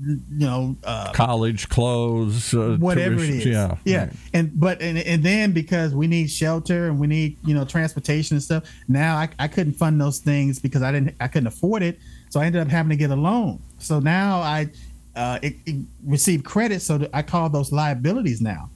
you 0.00 0.18
know, 0.30 0.76
uh, 0.82 1.12
college 1.12 1.68
clothes, 1.68 2.54
uh, 2.54 2.76
whatever 2.80 3.22
it 3.22 3.30
is. 3.30 3.46
Yeah, 3.46 3.76
yeah. 3.84 3.98
Right. 4.06 4.12
And 4.32 4.58
but 4.58 4.80
and, 4.80 4.98
and 4.98 5.22
then 5.22 5.52
because 5.52 5.94
we 5.94 6.06
need 6.08 6.28
shelter 6.28 6.88
and 6.88 6.98
we 6.98 7.06
need 7.06 7.36
you 7.44 7.54
know 7.54 7.64
transportation 7.64 8.36
and 8.36 8.42
stuff. 8.42 8.64
Now 8.88 9.16
I, 9.16 9.28
I 9.38 9.48
couldn't 9.48 9.74
fund 9.74 10.00
those 10.00 10.18
things 10.18 10.58
because 10.58 10.82
I 10.82 10.90
didn't 10.90 11.14
I 11.20 11.28
couldn't 11.28 11.46
afford 11.46 11.82
it. 11.82 12.00
So 12.30 12.40
I 12.40 12.46
ended 12.46 12.62
up 12.62 12.68
having 12.68 12.90
to 12.90 12.96
get 12.96 13.10
a 13.10 13.16
loan. 13.16 13.62
So 13.78 14.00
now 14.00 14.40
I 14.40 14.70
uh, 15.14 15.38
it, 15.42 15.54
it 15.66 15.84
receive 16.04 16.42
credit. 16.42 16.80
So 16.80 17.06
I 17.12 17.22
call 17.22 17.48
those 17.50 17.70
liabilities 17.70 18.40
now. 18.40 18.70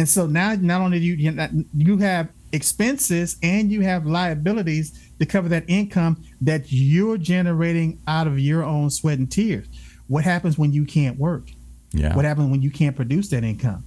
And 0.00 0.08
so 0.08 0.26
now, 0.26 0.54
not 0.54 0.80
only 0.80 0.98
do 0.98 1.04
you 1.04 1.60
you 1.76 1.98
have 1.98 2.30
expenses 2.52 3.36
and 3.42 3.70
you 3.70 3.82
have 3.82 4.06
liabilities 4.06 4.98
to 5.18 5.26
cover 5.26 5.46
that 5.50 5.62
income 5.68 6.24
that 6.40 6.72
you're 6.72 7.18
generating 7.18 8.00
out 8.08 8.26
of 8.26 8.38
your 8.38 8.64
own 8.64 8.88
sweat 8.88 9.18
and 9.18 9.30
tears. 9.30 9.66
What 10.06 10.24
happens 10.24 10.56
when 10.56 10.72
you 10.72 10.86
can't 10.86 11.18
work? 11.18 11.50
Yeah. 11.92 12.16
What 12.16 12.24
happens 12.24 12.50
when 12.50 12.62
you 12.62 12.70
can't 12.70 12.96
produce 12.96 13.28
that 13.28 13.44
income? 13.44 13.84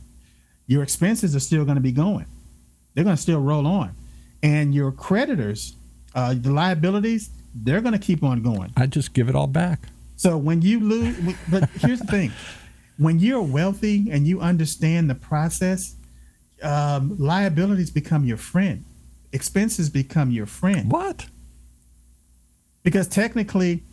Your 0.67 0.83
expenses 0.83 1.35
are 1.35 1.39
still 1.39 1.65
going 1.65 1.77
to 1.77 1.81
be 1.81 1.91
going. 1.91 2.27
They're 2.93 3.03
going 3.03 3.15
to 3.15 3.21
still 3.21 3.41
roll 3.41 3.65
on, 3.65 3.95
and 4.43 4.71
your 4.71 4.91
creditors, 4.91 5.75
uh, 6.13 6.35
the 6.37 6.51
liabilities, 6.51 7.31
they're 7.55 7.81
going 7.81 7.93
to 7.93 8.05
keep 8.05 8.21
on 8.21 8.43
going. 8.43 8.71
I 8.77 8.85
just 8.85 9.15
give 9.15 9.29
it 9.29 9.35
all 9.35 9.47
back. 9.47 9.87
So 10.15 10.37
when 10.37 10.61
you 10.61 10.79
lose, 10.79 11.17
but 11.49 11.67
here's 11.79 12.01
the 12.01 12.05
thing: 12.05 12.31
when 12.99 13.17
you're 13.17 13.41
wealthy 13.41 14.11
and 14.11 14.27
you 14.27 14.41
understand 14.41 15.09
the 15.09 15.15
process, 15.15 15.95
um, 16.63 17.15
liabilities 17.19 17.91
become 17.91 18.25
your 18.25 18.37
friend, 18.37 18.83
expenses 19.31 19.89
become 19.89 20.31
your 20.31 20.45
friend. 20.45 20.91
What? 20.91 21.27
Because 22.83 23.07
technically, 23.07 23.83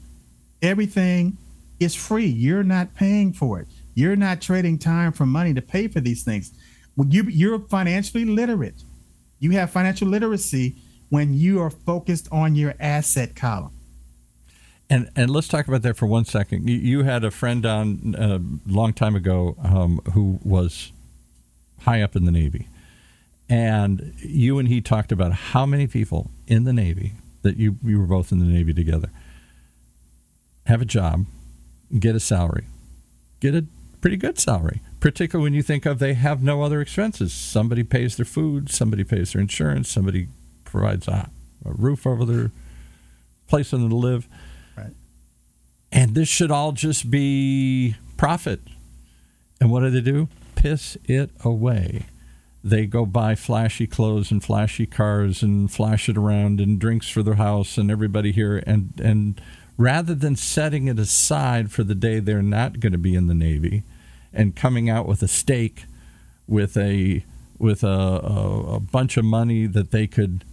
everything 0.63 1.37
is 1.79 1.95
free. 1.95 2.27
You're 2.27 2.63
not 2.63 2.95
paying 2.95 3.33
for 3.33 3.61
it. 3.61 3.69
You're 3.95 4.17
not 4.17 4.41
trading 4.41 4.79
time 4.79 5.13
for 5.13 5.27
money 5.27 5.55
to 5.55 5.63
pay 5.63 5.89
for 5.89 6.01
these 6.01 6.23
things. 6.23 6.53
You, 6.97 7.25
you're 7.25 7.61
financially 7.61 8.25
literate, 8.25 8.83
you 9.39 9.53
have 9.53 9.71
financial 9.71 10.09
literacy 10.09 10.77
when 11.09 11.35
you 11.35 11.61
are 11.61 11.71
focused 11.71 12.29
on 12.31 12.55
your 12.55 12.75
asset 12.79 13.35
column. 13.35 13.73
And 14.89 15.09
and 15.15 15.31
let's 15.31 15.47
talk 15.47 15.69
about 15.69 15.83
that 15.83 15.97
for 15.97 16.07
one 16.07 16.25
second. 16.25 16.69
You, 16.69 16.77
you 16.77 17.03
had 17.05 17.23
a 17.23 17.31
friend 17.31 17.65
on 17.65 18.15
a 18.19 18.35
uh, 18.35 18.39
long 18.67 18.93
time 18.93 19.15
ago 19.15 19.57
um, 19.63 20.01
who 20.15 20.41
was 20.43 20.91
high 21.81 22.03
up 22.03 22.17
in 22.17 22.25
the 22.25 22.33
Navy, 22.33 22.69
and 23.49 24.15
you 24.19 24.59
and 24.59 24.69
he 24.69 24.81
talked 24.81 25.13
about 25.13 25.33
how 25.33 25.67
many 25.67 25.87
people 25.87 26.31
in 26.47 26.65
the 26.65 26.73
Navy 26.73 27.13
that 27.43 27.57
you 27.57 27.77
you 27.85 27.99
were 27.99 28.07
both 28.07 28.33
in 28.33 28.39
the 28.39 28.47
Navy 28.47 28.73
together 28.73 29.11
have 30.67 30.81
a 30.81 30.87
job, 30.87 31.27
get 31.99 32.15
a 32.15 32.21
salary, 32.21 32.65
get 33.41 33.55
a 33.55 33.65
pretty 34.01 34.17
good 34.17 34.39
salary, 34.39 34.81
particularly 35.01 35.45
when 35.45 35.55
you 35.55 35.63
think 35.63 35.85
of 35.87 35.99
they 35.99 36.15
have 36.15 36.43
no 36.43 36.63
other 36.63 36.81
expenses. 36.81 37.33
Somebody 37.33 37.83
pays 37.83 38.17
their 38.17 38.25
food, 38.25 38.71
somebody 38.71 39.05
pays 39.05 39.33
their 39.33 39.43
insurance, 39.43 39.89
somebody 39.91 40.29
provides 40.65 41.09
a, 41.09 41.31
a 41.65 41.73
roof 41.73 42.07
over 42.07 42.25
their 42.25 42.51
place 43.49 43.71
for 43.71 43.79
them 43.79 43.91
to 43.91 43.97
live. 43.97 44.29
Right. 44.77 44.95
And 45.93 46.15
this 46.15 46.29
should 46.29 46.51
all 46.51 46.73
just 46.73 47.11
be 47.11 47.97
profit. 48.17 48.61
And 49.61 49.71
what 49.71 49.81
do 49.81 49.91
they 49.91 50.01
do? 50.01 50.29
Piss 50.61 50.99
it 51.05 51.31
away. 51.43 52.07
They 52.63 52.85
go 52.85 53.07
buy 53.07 53.35
flashy 53.35 53.87
clothes 53.87 54.31
and 54.31 54.45
flashy 54.45 54.85
cars 54.85 55.43
and 55.43 55.71
flash 55.71 56.09
it 56.11 56.19
around 56.19 56.61
and 56.61 56.79
drinks 56.79 57.09
for 57.09 57.23
their 57.23 57.37
house 57.37 57.79
and 57.79 57.91
everybody 57.91 58.33
here 58.33 58.63
and 58.67 58.93
and 59.03 59.41
rather 59.79 60.15
than 60.15 60.37
setting 60.37 60.87
it 60.87 60.99
aside 60.99 61.73
for 61.73 61.83
the 61.83 61.95
day 61.95 62.21
they're 62.21 62.43
not 62.43 62.81
going 62.81 62.93
to 62.93 62.99
be 62.99 63.15
in 63.15 63.27
the 63.27 63.35
Navy 63.35 63.83
and 64.35 64.55
coming 64.55 64.91
out 64.91 65.07
with 65.07 65.23
a 65.23 65.29
stake 65.29 65.87
with 66.47 66.77
a 66.77 67.25
with 67.59 67.83
a, 67.83 67.89
a, 67.89 68.75
a 68.75 68.81
bunch 68.81 69.17
of 69.17 69.25
money 69.25 69.67
that 69.67 69.91
they 69.91 70.07
could 70.07 70.45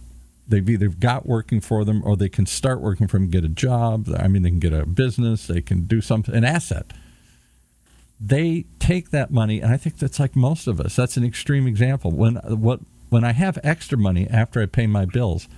they've 0.48 0.70
either 0.70 0.88
got 0.88 1.26
working 1.26 1.60
for 1.60 1.84
them 1.84 2.02
or 2.02 2.16
they 2.16 2.30
can 2.30 2.46
start 2.46 2.80
working 2.80 3.06
for 3.06 3.18
them, 3.18 3.28
get 3.28 3.44
a 3.44 3.48
job. 3.50 4.08
I 4.18 4.28
mean, 4.28 4.42
they 4.42 4.48
can 4.48 4.58
get 4.58 4.72
a 4.72 4.86
business, 4.86 5.46
they 5.46 5.60
can 5.60 5.82
do 5.82 6.00
something, 6.00 6.34
an 6.34 6.44
asset. 6.44 6.86
They 8.20 8.64
take 8.78 9.10
that 9.10 9.30
money, 9.30 9.60
and 9.60 9.72
I 9.72 9.76
think 9.76 9.98
that's 9.98 10.18
like 10.18 10.34
most 10.34 10.66
of 10.66 10.80
us. 10.80 10.96
That's 10.96 11.16
an 11.16 11.24
extreme 11.24 11.66
example. 11.66 12.10
When 12.10 12.36
what 12.36 12.80
when 13.10 13.24
I 13.24 13.32
have 13.32 13.58
extra 13.62 13.96
money 13.96 14.26
after 14.28 14.60
I 14.60 14.66
pay 14.66 14.86
my 14.86 15.04
bills, 15.04 15.48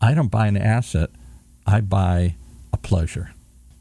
I 0.00 0.14
don't 0.14 0.30
buy 0.30 0.46
an 0.48 0.56
asset. 0.56 1.10
I 1.66 1.80
buy 1.80 2.34
a 2.72 2.76
pleasure. 2.76 3.32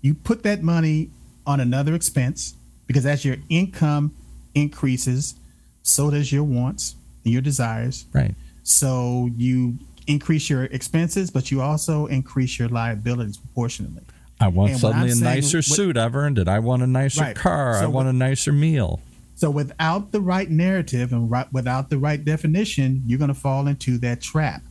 You 0.02 0.14
put 0.14 0.44
that 0.44 0.62
money 0.62 1.10
on 1.46 1.60
another 1.60 1.96
expense 1.96 2.56
because 2.88 3.06
as 3.06 3.26
your 3.26 3.38
income 3.50 4.14
increases, 4.54 5.36
so 5.82 6.12
does 6.12 6.32
your 6.32 6.44
wants 6.44 6.96
and 7.24 7.34
your 7.34 7.42
desires. 7.42 8.06
Right. 8.14 8.36
So 8.64 9.30
you 9.36 9.80
increase 10.08 10.50
your 10.50 10.66
expenses, 10.66 11.32
but 11.32 11.52
you 11.52 11.62
also 11.62 12.06
increase 12.08 12.60
your 12.60 12.70
liabilities 12.70 13.38
proportionately. 13.38 14.04
I 14.41 14.47
want 14.47 14.75
suddenly 14.77 15.10
a 15.10 15.13
saying- 15.13 15.23
nicer 15.23 15.62
suit. 15.62 15.97
I've 15.97 16.15
earned 16.15 16.39
it. 16.39 16.47
I 16.47 16.60
want 16.60 16.82
a 16.82 16.88
nicer 16.88 17.21
Right. 17.21 17.36
car. 17.36 17.75
I 17.75 17.82
want 17.86 17.93
what- 17.93 18.08
a 18.08 18.13
nicer 18.13 18.51
meal. 18.51 18.99
So 19.36 19.49
without 19.49 20.12
the 20.12 20.21
right 20.21 20.49
narrative 20.49 21.12
and 21.13 21.30
right, 21.32 21.51
without 21.51 21.89
the 21.89 21.97
right 21.97 22.23
definition, 22.23 23.04
you're 23.08 23.17
going 23.19 23.30
to 23.30 23.39
fall 23.39 23.67
into 23.67 23.97
that 23.99 24.21
trap. 24.21 24.62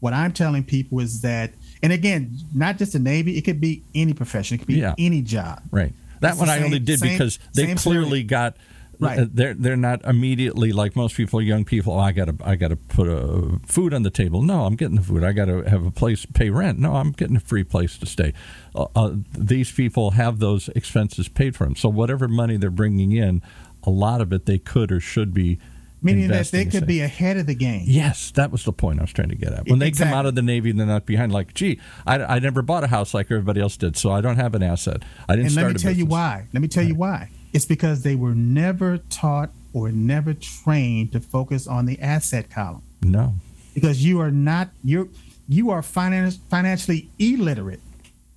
What 0.00 0.12
I'm 0.12 0.32
telling 0.32 0.62
people 0.64 1.00
is 1.00 1.20
that, 1.22 1.52
and 1.82 1.92
again, 1.92 2.36
not 2.54 2.78
just 2.78 2.92
the 2.92 2.98
Navy, 2.98 3.36
it 3.36 3.42
could 3.42 3.60
be 3.60 3.82
any 3.94 4.12
profession, 4.12 4.54
it 4.54 4.58
could 4.58 4.68
be 4.68 4.74
Yeah. 4.76 4.94
any 4.98 5.20
job. 5.22 5.60
Right. 5.70 5.92
That 6.20 6.30
It's 6.30 6.38
one 6.38 6.48
the 6.48 6.54
I 6.54 6.60
only 6.62 6.78
did 6.78 7.00
same- 7.00 7.12
because 7.12 7.38
they 7.54 7.74
clearly 7.74 8.20
scenario. 8.20 8.26
got. 8.26 8.56
Right. 9.00 9.18
uh, 9.18 9.26
They're 9.32 9.54
they're 9.54 9.76
not 9.76 10.04
immediately 10.04 10.72
like 10.72 10.94
most 10.94 11.16
people, 11.16 11.40
young 11.40 11.64
people. 11.64 11.94
Oh, 11.94 11.98
I 11.98 12.12
got 12.12 12.26
to 12.26 12.36
I 12.44 12.56
got 12.56 12.68
to 12.68 12.76
put 12.76 13.08
a 13.08 13.58
food 13.66 13.94
on 13.94 14.02
the 14.02 14.10
table. 14.10 14.42
No, 14.42 14.64
I'm 14.64 14.76
getting 14.76 14.96
the 14.96 15.02
food. 15.02 15.24
I 15.24 15.32
got 15.32 15.46
to 15.46 15.62
have 15.62 15.84
a 15.86 15.90
place 15.90 16.26
pay 16.26 16.50
rent. 16.50 16.78
No, 16.78 16.96
I'm 16.96 17.12
getting 17.12 17.36
a 17.36 17.40
free 17.40 17.64
place 17.64 17.96
to 17.98 18.06
stay. 18.06 18.32
Uh, 18.74 18.86
uh, 18.94 19.12
these 19.32 19.72
people 19.72 20.12
have 20.12 20.38
those 20.38 20.68
expenses 20.70 21.28
paid 21.28 21.56
for 21.56 21.64
them. 21.64 21.76
So 21.76 21.88
whatever 21.88 22.28
money 22.28 22.56
they're 22.56 22.70
bringing 22.70 23.12
in, 23.12 23.42
a 23.82 23.90
lot 23.90 24.20
of 24.20 24.32
it 24.32 24.46
they 24.46 24.58
could 24.58 24.92
or 24.92 25.00
should 25.00 25.32
be. 25.32 25.58
Meaning 26.02 26.28
that 26.28 26.46
they 26.46 26.64
could 26.64 26.72
savings. 26.72 26.86
be 26.86 27.00
ahead 27.02 27.36
of 27.36 27.44
the 27.44 27.54
game. 27.54 27.82
Yes, 27.84 28.30
that 28.30 28.50
was 28.50 28.64
the 28.64 28.72
point 28.72 29.00
I 29.00 29.02
was 29.02 29.12
trying 29.12 29.28
to 29.28 29.34
get 29.34 29.52
at. 29.52 29.68
When 29.68 29.80
they 29.80 29.90
come 29.90 30.08
out 30.08 30.24
of 30.24 30.34
the 30.34 30.40
Navy, 30.40 30.72
they're 30.72 30.86
not 30.86 31.04
behind. 31.04 31.30
Like, 31.30 31.52
gee, 31.52 31.78
I, 32.06 32.22
I 32.22 32.38
never 32.38 32.62
bought 32.62 32.84
a 32.84 32.86
house 32.86 33.12
like 33.12 33.26
everybody 33.26 33.60
else 33.60 33.76
did, 33.76 33.98
so 33.98 34.10
I 34.10 34.22
don't 34.22 34.36
have 34.36 34.54
an 34.54 34.62
asset. 34.62 35.02
I 35.28 35.36
didn't 35.36 35.48
and 35.48 35.56
let 35.56 35.66
me 35.66 35.74
tell 35.74 35.92
you 35.92 36.06
why. 36.06 36.46
Let 36.54 36.62
me 36.62 36.68
tell 36.68 36.84
you 36.84 36.94
why. 36.94 37.28
It's 37.52 37.64
because 37.64 38.02
they 38.02 38.14
were 38.14 38.34
never 38.34 38.98
taught 38.98 39.50
or 39.72 39.90
never 39.90 40.34
trained 40.34 41.12
to 41.12 41.20
focus 41.20 41.66
on 41.66 41.86
the 41.86 42.00
asset 42.00 42.50
column. 42.50 42.82
No. 43.02 43.34
Because 43.74 44.04
you 44.04 44.20
are 44.20 44.30
not 44.30 44.70
you're 44.84 45.08
you 45.48 45.70
are 45.70 45.82
finance, 45.82 46.38
financially 46.48 47.10
illiterate 47.18 47.80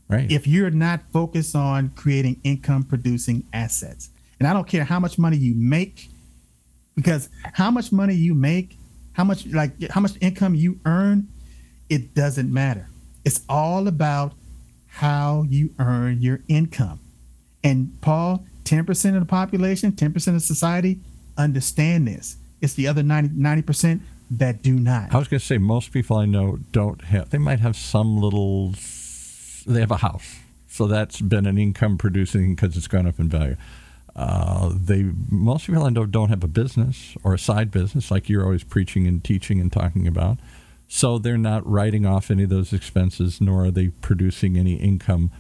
Right. 0.10 0.30
if 0.32 0.46
you're 0.48 0.70
not 0.70 1.02
focused 1.12 1.56
on 1.56 1.90
creating 1.96 2.40
income 2.44 2.84
producing 2.84 3.44
assets. 3.54 4.10
And 4.40 4.48
I 4.48 4.54
don't 4.54 4.68
care 4.68 4.84
how 4.84 5.00
much 5.00 5.18
money 5.18 5.38
you 5.38 5.56
make, 5.56 6.10
because 6.96 7.30
how 7.54 7.72
much 7.72 7.92
money 7.92 8.14
you 8.14 8.34
make, 8.34 8.78
how 9.14 9.24
much 9.24 9.46
like 9.48 9.72
how 9.90 10.02
much 10.02 10.14
income 10.22 10.56
you 10.56 10.80
earn, 10.86 11.28
it 11.90 12.14
doesn't 12.14 12.52
matter. 12.52 12.90
It's 13.26 13.42
all 13.48 13.88
about 13.88 14.34
how 14.88 15.46
you 15.50 15.72
earn 15.80 16.22
your 16.22 16.42
income. 16.48 17.00
And 17.64 18.00
Paul, 18.02 18.46
10% 18.64 19.14
of 19.16 19.20
the 19.20 19.26
population, 19.26 19.92
10% 19.92 20.36
of 20.36 20.42
society 20.42 21.00
understand 21.38 22.08
this. 22.08 22.38
It's 22.62 22.74
the 22.74 22.88
other 22.88 23.04
90 23.04 23.62
percent 23.64 24.02
that 24.32 24.62
do 24.62 24.80
not. 24.80 25.14
I 25.14 25.18
was 25.18 25.28
going 25.28 25.40
to 25.40 25.46
say 25.46 25.58
most 25.58 25.92
people 25.92 26.18
I 26.18 26.26
know 26.26 26.58
don't 26.72 27.02
have. 27.04 27.30
They 27.30 27.38
might 27.38 27.60
have 27.60 27.76
some 27.76 28.18
little. 28.18 28.74
They 29.66 29.80
have 29.80 29.92
a 29.92 29.98
house, 29.98 30.40
so 30.68 30.88
that's 30.88 31.22
been 31.22 31.46
an 31.46 31.58
income 31.58 31.98
producing 31.98 32.56
because 32.56 32.76
it's 32.78 32.88
gone 32.88 33.08
up 33.08 33.20
in 33.20 33.30
value. 33.30 33.58
Uh, 34.16 34.72
they 34.74 35.04
most 35.30 35.68
people 35.68 35.84
I 35.84 35.90
know 35.90 36.06
don't 36.06 36.30
have 36.30 36.44
a 36.44 36.48
business 36.48 37.16
or 37.24 37.34
a 37.34 37.40
side 37.40 37.72
business 37.72 38.12
like 38.12 38.30
you're 38.30 38.44
always 38.44 38.64
preaching 38.64 39.08
and 39.08 39.24
teaching 39.24 39.60
and 39.60 39.72
talking 39.72 40.08
about. 40.08 40.38
So 40.88 41.18
they're 41.18 41.38
not 41.38 41.68
writing 41.68 42.06
off 42.06 42.30
any 42.30 42.44
of 42.44 42.50
those 42.50 42.72
expenses, 42.72 43.42
nor 43.42 43.66
are 43.66 43.72
they 43.72 43.88
producing 43.88 44.58
any 44.58 44.76
income 44.76 45.32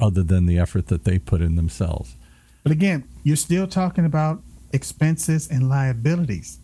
other 0.00 0.22
than 0.22 0.46
the 0.46 0.58
effort 0.58 0.88
that 0.88 1.04
they 1.04 1.18
put 1.18 1.40
in 1.40 1.54
themselves. 1.54 2.16
But 2.62 2.72
again, 2.72 3.04
you're 3.24 3.36
still 3.36 3.66
talking 3.66 4.04
about 4.04 4.42
expenses 4.72 5.48
and 5.48 5.68
liabilities. 5.68 6.58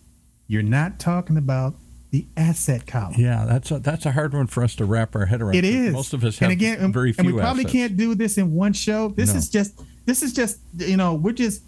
You're 0.49 0.63
not 0.63 0.99
talking 0.99 1.37
about 1.37 1.75
the 2.11 2.27
asset 2.37 2.87
column. 2.87 3.15
Yeah, 3.19 3.45
that's 3.47 3.71
a, 3.71 3.79
that's 3.81 4.07
a 4.07 4.13
hard 4.13 4.33
one 4.33 4.47
for 4.47 4.63
us 4.63 4.75
to 4.77 4.85
wrap 4.85 5.15
our 5.17 5.27
head 5.27 5.43
around. 5.43 5.57
It 5.57 5.65
is. 5.65 5.93
Most 5.93 6.13
of 6.13 6.23
us 6.25 6.39
have 6.39 6.51
and 6.51 6.53
again, 6.53 6.79
and- 6.79 6.95
very 6.95 7.13
few 7.13 7.25
and 7.25 7.35
we 7.35 7.41
probably 7.41 7.65
assets. 7.65 7.73
can't 7.73 7.97
do 7.97 8.15
this 8.15 8.39
in 8.39 8.53
one 8.53 8.73
show. 8.73 9.09
This 9.09 9.33
No. 9.33 9.39
is 9.39 9.49
just 9.51 9.81
this 10.07 10.23
is 10.23 10.33
just 10.33 10.59
you 10.79 10.97
know 10.97 11.15
we're 11.15 11.33
just 11.33 11.63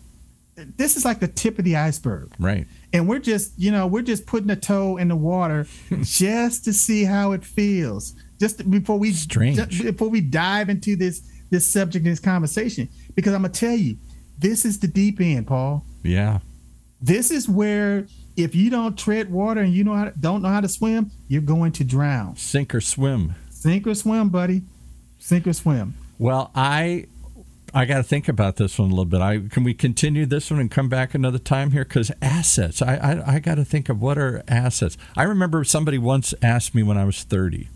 this 0.76 0.96
is 0.96 1.04
like 1.04 1.20
the 1.20 1.28
tip 1.28 1.58
of 1.58 1.64
the 1.64 1.76
iceberg, 1.76 2.32
Right. 2.38 2.66
and 2.92 3.08
we're 3.08 3.18
just 3.20 3.52
you 3.58 3.70
know 3.72 3.86
we're 3.86 4.02
just 4.02 4.26
putting 4.26 4.50
a 4.50 4.56
toe 4.56 4.96
in 4.96 5.08
the 5.08 5.16
water 5.16 5.66
just 6.02 6.64
to 6.64 6.72
see 6.72 7.04
how 7.04 7.32
it 7.32 7.44
feels, 7.44 8.14
just 8.40 8.68
before 8.70 8.98
we 8.98 9.12
Strange. 9.12 9.56
just 9.56 9.82
before 9.82 10.08
we 10.08 10.20
dive 10.20 10.68
into 10.68 10.94
this 10.96 11.22
this 11.50 11.66
subject 11.66 12.04
and 12.04 12.12
this 12.12 12.20
conversation. 12.20 12.88
Because 13.16 13.34
I'm 13.34 13.42
gonna 13.42 13.52
tell 13.54 13.74
you, 13.74 13.96
this 14.38 14.64
is 14.64 14.78
the 14.78 14.88
deep 14.88 15.20
end, 15.20 15.46
Paul. 15.46 15.84
Yeah. 16.02 16.40
This 17.00 17.30
is 17.30 17.48
where 17.48 18.06
if 18.36 18.54
you 18.54 18.70
don't 18.70 18.96
tread 18.96 19.30
water 19.30 19.60
and 19.60 19.72
you 19.72 19.84
know 19.84 19.94
how 19.94 20.12
don't 20.18 20.42
know 20.42 20.48
how 20.48 20.60
to 20.60 20.68
swim, 20.68 21.10
you're 21.26 21.42
going 21.42 21.72
to 21.72 21.84
drown. 21.84 22.36
Sink 22.36 22.74
or 22.74 22.80
swim. 22.80 23.34
Sink 23.50 23.86
or 23.86 23.94
swim, 23.94 24.28
buddy. 24.28 24.62
Sink 25.18 25.46
or 25.46 25.52
swim. 25.52 25.94
Well, 26.18 26.50
I 26.54 27.06
I 27.74 27.84
got 27.84 27.98
to 27.98 28.02
think 28.02 28.28
about 28.28 28.56
this 28.56 28.78
one 28.78 28.88
a 28.88 28.90
little 28.90 29.04
bit. 29.04 29.20
I 29.20 29.40
can 29.50 29.64
we 29.64 29.74
continue 29.74 30.24
this 30.26 30.50
one 30.50 30.60
and 30.60 30.70
come 30.70 30.88
back 30.88 31.14
another 31.14 31.38
time 31.38 31.72
here 31.72 31.84
because 31.84 32.10
assets. 32.22 32.80
I 32.80 32.96
I, 32.96 33.34
I 33.34 33.38
got 33.40 33.56
to 33.56 33.64
think 33.64 33.88
of 33.88 34.00
what 34.00 34.18
are 34.18 34.42
assets. 34.48 34.96
I 35.16 35.24
remember 35.24 35.64
somebody 35.64 35.98
once 35.98 36.32
asked 36.42 36.74
me 36.74 36.82
when 36.82 36.96
I 36.96 37.04
was 37.04 37.22
thirty, 37.22 37.68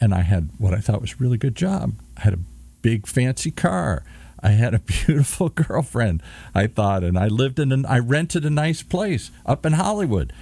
and 0.00 0.14
I 0.14 0.20
had 0.20 0.50
what 0.58 0.74
I 0.74 0.78
thought 0.78 1.00
was 1.00 1.12
a 1.12 1.16
really 1.18 1.38
good 1.38 1.56
job. 1.56 1.94
I 2.16 2.22
had 2.22 2.34
a 2.34 2.38
big 2.82 3.06
fancy 3.06 3.50
car. 3.50 4.04
I 4.42 4.50
had 4.50 4.74
a 4.74 4.78
beautiful 5.06 5.48
girlfriend. 5.48 6.22
I 6.54 6.66
thought, 6.66 7.02
and 7.04 7.18
I 7.18 7.28
lived 7.28 7.58
in 7.58 7.72
an 7.72 7.86
I 7.86 7.98
rented 7.98 8.44
a 8.44 8.50
nice 8.50 8.82
place 8.82 9.30
up 9.46 9.64
in 9.66 9.74
Hollywood. 9.74 10.32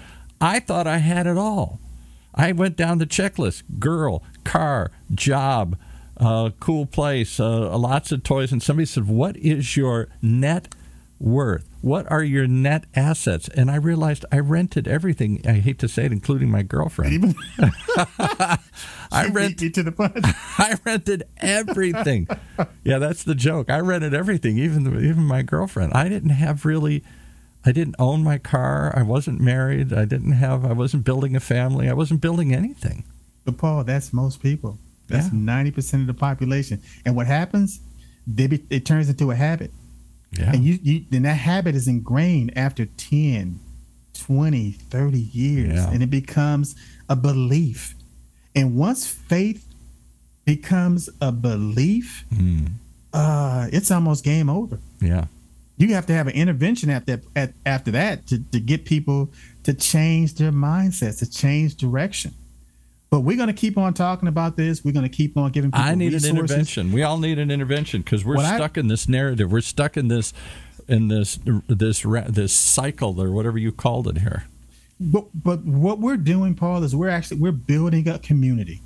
I 0.40 0.60
thought 0.60 0.86
I 0.86 0.98
had 0.98 1.26
it 1.26 1.38
all. 1.38 1.80
I 2.34 2.52
went 2.52 2.76
down 2.76 2.98
the 2.98 3.06
checklist: 3.06 3.62
girl, 3.78 4.22
car, 4.44 4.90
job, 5.14 5.76
uh, 6.18 6.50
cool 6.60 6.86
place, 6.86 7.40
uh, 7.40 7.76
lots 7.76 8.12
of 8.12 8.22
toys. 8.22 8.52
And 8.52 8.62
somebody 8.62 8.86
said, 8.86 9.08
"What 9.08 9.36
is 9.38 9.76
your 9.76 10.08
net 10.20 10.74
worth? 11.18 11.66
What 11.80 12.10
are 12.10 12.22
your 12.22 12.46
net 12.46 12.84
assets?" 12.94 13.48
And 13.48 13.70
I 13.70 13.76
realized 13.76 14.26
I 14.30 14.38
rented 14.40 14.86
everything. 14.86 15.40
I 15.46 15.54
hate 15.54 15.78
to 15.78 15.88
say 15.88 16.04
it, 16.04 16.12
including 16.12 16.50
my 16.50 16.62
girlfriend. 16.62 17.14
Even 17.14 17.34
I 19.12 19.28
rent. 19.28 19.58
to 19.58 19.82
the 19.82 19.92
punch. 19.92 20.18
I 20.58 20.76
rented 20.84 21.24
everything. 21.38 22.28
yeah, 22.84 22.98
that's 22.98 23.24
the 23.24 23.34
joke. 23.34 23.70
I 23.70 23.78
rented 23.80 24.14
everything, 24.14 24.58
even 24.58 24.86
even 25.04 25.22
my 25.24 25.42
girlfriend. 25.42 25.92
I 25.94 26.08
didn't 26.08 26.30
have 26.30 26.64
really. 26.64 27.02
I 27.64 27.72
didn't 27.72 27.96
own 27.98 28.22
my 28.22 28.38
car. 28.38 28.92
I 28.96 29.02
wasn't 29.02 29.40
married. 29.40 29.92
I 29.92 30.04
didn't 30.04 30.32
have. 30.32 30.64
I 30.64 30.72
wasn't 30.72 31.04
building 31.04 31.34
a 31.34 31.40
family. 31.40 31.88
I 31.88 31.94
wasn't 31.94 32.20
building 32.20 32.54
anything. 32.54 33.02
But 33.44 33.58
Paul, 33.58 33.82
that's 33.84 34.12
most 34.12 34.40
people. 34.40 34.78
That's 35.08 35.26
Yeah. 35.26 35.38
ninety 35.38 35.70
percent 35.72 36.02
of 36.02 36.06
the 36.06 36.14
population. 36.14 36.80
And 37.04 37.16
what 37.16 37.26
happens? 37.26 37.80
They 38.26 38.46
be, 38.48 38.62
it 38.70 38.84
turns 38.84 39.08
into 39.08 39.30
a 39.30 39.36
habit, 39.36 39.70
Yeah. 40.32 40.52
and 40.52 40.64
you, 40.64 40.78
you 40.82 41.04
then 41.10 41.22
that 41.22 41.34
habit 41.34 41.76
is 41.76 41.86
ingrained 41.86 42.56
after 42.58 42.86
10, 42.86 43.60
20, 44.14 44.72
30 44.72 45.18
years, 45.20 45.74
Yeah. 45.74 45.90
and 45.90 46.02
it 46.02 46.10
becomes 46.10 46.74
a 47.08 47.14
belief. 47.14 47.94
And 48.56 48.74
once 48.74 49.06
faith 49.06 49.64
becomes 50.44 51.08
a 51.20 51.30
belief, 51.30 52.24
Hmm. 52.34 52.66
uh, 53.12 53.68
it's 53.72 53.90
almost 53.90 54.24
game 54.24 54.48
over. 54.48 54.80
Yeah. 55.00 55.26
You 55.78 55.92
have 55.94 56.06
to 56.06 56.14
have 56.14 56.26
an 56.26 56.32
intervention 56.34 56.88
after 56.88 57.20
at, 57.36 57.52
after 57.66 57.90
that 57.90 58.26
to, 58.28 58.38
to 58.52 58.60
get 58.60 58.86
people 58.86 59.30
to 59.64 59.74
change 59.74 60.34
their 60.34 60.50
mindsets, 60.52 61.18
to 61.18 61.30
change 61.30 61.74
direction. 61.76 62.32
But 63.10 63.20
we're 63.20 63.36
going 63.36 63.48
to 63.48 63.52
keep 63.52 63.76
on 63.78 63.92
talking 63.94 64.26
about 64.28 64.56
this. 64.56 64.84
We're 64.84 64.92
going 64.92 65.08
to 65.08 65.14
keep 65.14 65.36
on 65.36 65.52
giving 65.52 65.70
people 65.70 65.84
I 65.84 65.94
need 65.94 66.12
resources. 66.14 66.30
an 66.30 66.36
intervention. 66.38 66.92
We 66.92 67.02
all 67.02 67.18
need 67.18 67.38
an 67.38 67.50
intervention 67.50 68.00
because 68.02 68.24
we're 68.24 68.36
What 68.36 68.46
I- 68.46 68.56
stuck 68.56 68.78
in 68.78 68.88
this 68.88 69.08
narrative. 69.08 69.52
We're 69.52 69.60
stuck 69.60 69.96
in 69.98 70.08
this 70.08 70.32
in 70.88 71.08
this 71.08 71.38
this 71.68 72.02
this 72.28 72.52
cycle 72.52 73.20
or 73.20 73.30
whatever 73.32 73.58
you 73.58 73.70
called 73.72 74.08
it 74.08 74.18
here. 74.18 74.44
But 74.98 75.26
but 75.34 75.62
what 75.64 75.98
we're 75.98 76.16
doing, 76.16 76.54
Paul, 76.54 76.82
is 76.82 76.96
we're 76.96 77.08
actually 77.08 77.38
we're 77.38 77.52
building 77.52 78.08
a 78.08 78.18
community. 78.18 78.80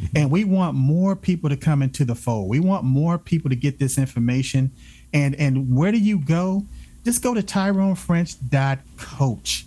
Mm-hmm. 0.00 0.16
And 0.16 0.30
we 0.30 0.44
want 0.44 0.76
more 0.76 1.16
people 1.16 1.50
to 1.50 1.56
come 1.56 1.82
into 1.82 2.04
the 2.04 2.14
fold. 2.14 2.48
We 2.48 2.60
want 2.60 2.84
more 2.84 3.18
people 3.18 3.50
to 3.50 3.56
get 3.56 3.78
this 3.78 3.98
information. 3.98 4.72
And 5.12 5.34
and 5.36 5.74
where 5.74 5.90
do 5.92 5.98
you 5.98 6.18
go? 6.18 6.64
Just 7.04 7.22
go 7.22 7.34
to 7.34 7.42
tyronefrench.coach. 7.42 9.66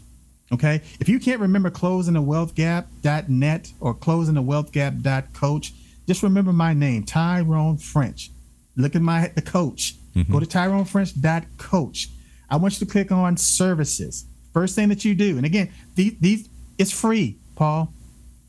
Okay? 0.52 0.82
If 1.00 1.08
you 1.10 1.20
can't 1.20 1.42
remember 1.42 1.70
closing 1.70 2.16
the 2.16 2.22
wealth 2.22 2.56
gap.net 2.56 3.72
or 3.80 3.94
closing 3.94 4.34
the 4.36 4.42
wealth 4.42 4.72
gap.coach, 4.72 5.74
just 6.08 6.24
remember 6.24 6.54
my 6.54 6.74
name, 6.74 7.04
Tyrone 7.04 7.78
French. 7.78 8.32
Look 8.76 8.96
at 8.96 9.02
my 9.02 9.32
the 9.36 9.42
coach. 9.42 9.96
Mm-hmm. 10.16 10.32
Go 10.32 10.40
to 10.40 10.46
tyronefrench.coach. 10.46 12.10
I 12.50 12.56
want 12.56 12.80
you 12.80 12.86
to 12.86 12.92
click 12.92 13.12
on 13.12 13.36
services. 13.38 14.26
First 14.58 14.74
thing 14.74 14.89
that 14.89 15.06
you 15.06 15.13
do, 15.13 15.38
and 15.38 15.46
again, 15.46 15.72
these, 15.93 16.17
these 16.20 16.50
it's 16.80 16.91
free, 16.91 17.38
Paul. 17.56 17.93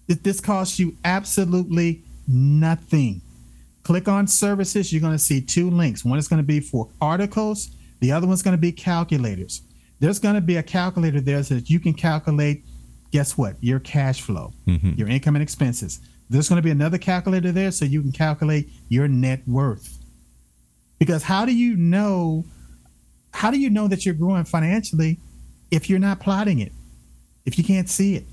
This, 0.07 0.17
this 0.17 0.41
costs 0.41 0.79
you 0.79 0.97
absolutely 1.05 2.03
nothing. 2.27 3.21
Click 3.83 4.09
on 4.09 4.27
services. 4.27 4.91
You're 4.91 5.03
going 5.03 5.13
to 5.13 5.19
see 5.19 5.43
two 5.43 5.69
links. 5.69 6.07
One 6.07 6.19
is 6.19 6.27
going 6.27 6.41
to 6.41 6.47
be 6.47 6.61
for 6.61 6.89
articles. 7.03 7.73
The 8.01 8.11
other 8.11 8.27
one's 8.27 8.41
going 8.41 8.57
to 8.57 8.61
be 8.61 8.73
calculators. 8.73 9.61
There's 10.01 10.19
going 10.19 10.35
to 10.35 10.41
be 10.41 10.57
a 10.57 10.63
calculator 10.63 11.21
there 11.21 11.43
so 11.43 11.57
that 11.57 11.69
you 11.69 11.79
can 11.79 11.93
calculate. 11.93 12.65
Guess 13.13 13.37
what? 13.37 13.57
Your 13.61 13.79
cash 13.79 14.23
flow, 14.23 14.55
mm-hmm. 14.67 14.93
your 14.93 15.09
income 15.09 15.37
and 15.37 15.43
expenses. 15.43 16.01
There's 16.31 16.49
going 16.49 16.57
to 16.57 16.65
be 16.65 16.71
another 16.71 16.97
calculator 16.97 17.53
there 17.53 17.71
so 17.71 17.85
you 17.85 18.01
can 18.01 18.13
calculate 18.13 18.71
your 18.89 19.09
net 19.09 19.47
worth. 19.47 19.99
Because 20.99 21.23
how 21.23 21.45
do 21.45 21.55
you 21.55 21.77
know? 21.77 22.47
How 23.35 23.51
do 23.51 23.61
you 23.61 23.69
know 23.69 23.89
that 23.89 24.07
you're 24.07 24.15
growing 24.15 24.45
financially 24.45 25.21
if 25.71 25.89
you're 25.91 25.99
not 25.99 26.21
plotting 26.21 26.59
it? 26.61 26.73
If 27.45 27.59
you 27.59 27.65
can't 27.65 27.89
see 27.89 28.17
it? 28.17 28.25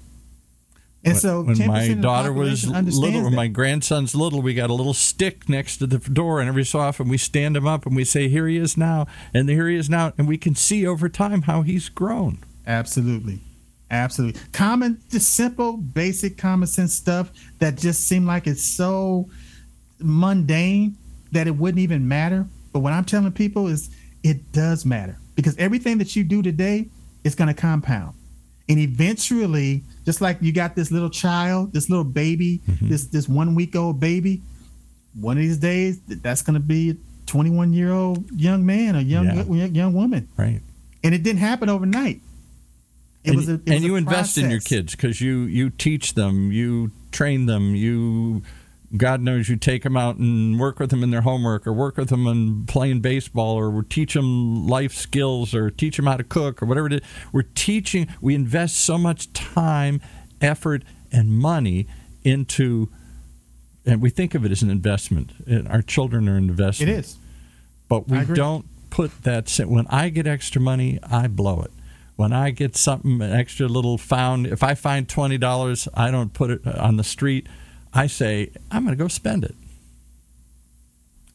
And 1.05 1.15
so, 1.15 1.43
when 1.43 1.67
my 1.67 1.93
daughter 1.93 2.33
was 2.33 2.65
little, 2.65 3.23
when 3.23 3.35
my 3.35 3.47
grandson's 3.47 4.15
little, 4.15 4.41
we 4.41 4.55
got 4.55 4.71
a 4.71 4.73
little 4.73 4.95
stick 4.95 5.47
next 5.47 5.77
to 5.77 5.87
the 5.87 5.99
door, 5.99 6.39
and 6.39 6.49
every 6.49 6.65
so 6.65 6.79
often 6.79 7.07
we 7.07 7.19
stand 7.19 7.55
him 7.55 7.67
up 7.67 7.85
and 7.85 7.95
we 7.95 8.03
say, 8.03 8.27
"Here 8.27 8.47
he 8.47 8.57
is 8.57 8.75
now," 8.75 9.05
and 9.31 9.47
here 9.47 9.69
he 9.69 9.75
is 9.75 9.87
now, 9.87 10.13
and 10.17 10.27
we 10.27 10.39
can 10.39 10.55
see 10.55 10.85
over 10.85 11.07
time 11.07 11.43
how 11.43 11.61
he's 11.61 11.89
grown. 11.89 12.39
Absolutely. 12.65 13.39
Absolutely. 13.91 14.41
Common, 14.51 14.99
just 15.11 15.33
simple, 15.33 15.77
basic 15.77 16.37
common 16.37 16.67
sense 16.67 16.95
stuff 16.95 17.31
that 17.59 17.77
just 17.77 18.07
seemed 18.07 18.25
like 18.25 18.47
it's 18.47 18.65
so 18.65 19.29
mundane 19.99 20.97
that 21.31 21.45
it 21.45 21.55
wouldn't 21.55 21.79
even 21.79 22.07
matter. 22.07 22.47
But 22.73 22.79
what 22.79 22.93
I'm 22.93 23.05
telling 23.05 23.31
people 23.31 23.67
is 23.67 23.91
it 24.23 24.51
does 24.51 24.85
matter 24.85 25.17
because 25.35 25.55
everything 25.57 25.99
that 25.99 26.15
you 26.15 26.23
do 26.23 26.41
today 26.41 26.89
is 27.25 27.35
going 27.35 27.49
to 27.49 27.53
compound. 27.53 28.13
And 28.69 28.79
eventually, 28.79 29.83
just 30.05 30.21
like 30.21 30.37
you 30.41 30.53
got 30.53 30.75
this 30.75 30.91
little 30.91 31.09
child, 31.09 31.73
this 31.73 31.89
little 31.89 32.05
baby, 32.05 32.61
mm-hmm. 32.67 32.87
this 32.89 33.05
this 33.07 33.27
one 33.27 33.53
week 33.53 33.75
old 33.75 33.99
baby, 33.99 34.41
one 35.19 35.37
of 35.37 35.43
these 35.43 35.57
days 35.57 35.99
that's 36.07 36.41
going 36.41 36.53
to 36.53 36.59
be 36.65 36.91
a 36.91 36.95
21 37.25 37.73
year 37.73 37.91
old 37.91 38.29
young 38.31 38.65
man 38.65 38.95
or 38.95 38.99
young 39.01 39.25
Yeah. 39.53 39.65
young 39.65 39.93
woman 39.93 40.27
Right. 40.37 40.61
and 41.03 41.13
it 41.13 41.21
didn't 41.23 41.39
happen 41.39 41.69
overnight. 41.69 42.21
It 43.23 43.29
and 43.29 43.35
was 43.37 43.49
a, 43.49 43.53
it 43.55 43.61
and 43.65 43.73
was 43.75 43.83
you 43.83 43.95
a 43.95 43.97
invest 43.97 44.37
in 44.37 44.49
your 44.49 44.59
kids 44.59 44.95
because 44.95 45.19
you 45.21 45.41
you 45.41 45.69
teach 45.71 46.13
them, 46.13 46.51
you 46.51 46.91
train 47.11 47.45
them, 47.47 47.75
you 47.75 48.43
God 48.97 49.21
knows 49.21 49.49
you 49.49 49.55
take 49.55 49.83
them 49.83 49.97
out 49.97 50.17
and 50.17 50.59
work 50.59 50.79
with 50.79 50.89
them 50.89 51.03
in 51.03 51.11
their 51.11 51.21
homework 51.21 51.65
or 51.67 51.73
work 51.73 51.97
with 51.97 52.09
them 52.09 52.27
in 52.27 52.65
playing 52.65 53.01
baseball 53.01 53.55
or 53.55 53.83
teach 53.83 54.13
them 54.13 54.67
life 54.67 54.93
skills 54.93 55.53
or 55.53 55.69
teach 55.69 55.97
them 55.97 56.05
how 56.05 56.17
to 56.17 56.23
cook 56.23 56.61
or 56.61 56.65
whatever 56.65 56.87
it 56.87 56.93
is. 56.93 57.01
We're 57.31 57.43
teaching, 57.43 58.07
we 58.21 58.35
invest 58.35 58.75
so 58.77 58.97
much 58.97 59.31
time, 59.33 60.01
effort, 60.41 60.83
and 61.11 61.29
money 61.31 61.87
into, 62.23 62.89
and 63.85 64.01
we 64.01 64.09
think 64.09 64.35
of 64.35 64.45
it 64.45 64.51
as 64.51 64.61
an 64.61 64.69
investment. 64.69 65.31
Our 65.69 65.81
children 65.81 66.27
are 66.27 66.37
an 66.37 66.45
It 66.45 66.49
investment 66.51 66.91
is. 66.91 67.17
but 67.87 68.07
we 68.07 68.17
don't 68.35 68.65
put 68.89 69.23
that 69.23 69.49
when 69.67 69.85
i 69.87 70.07
get 70.07 70.25
extra 70.25 70.61
money 70.61 70.97
i 71.03 71.27
blow 71.27 71.61
it 71.61 71.71
when 72.15 72.31
i 72.31 72.49
get 72.49 72.77
something 72.77 73.21
an 73.21 73.33
extra 73.33 73.67
little 73.67 73.97
found 73.97 74.47
if 74.47 74.63
i 74.63 74.73
find 74.73 75.09
$20 75.09 75.87
i 75.95 76.09
don't 76.09 76.31
put 76.31 76.49
it 76.49 76.65
on 76.65 76.95
the 76.95 77.03
street 77.03 77.45
i 77.95 78.07
say 78.07 78.51
i'm 78.71 78.83
going 78.83 78.95
to 78.95 79.01
go 79.01 79.07
spend 79.07 79.43
it 79.43 79.55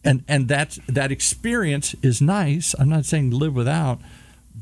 and 0.05 0.25
and 0.29 0.49
that's 0.49 0.79
that 0.87 1.11
experience 1.11 1.95
is 2.03 2.21
nice 2.21 2.75
i'm 2.79 2.89
not 2.89 3.05
saying 3.05 3.31
live 3.31 3.55
without 3.55 4.01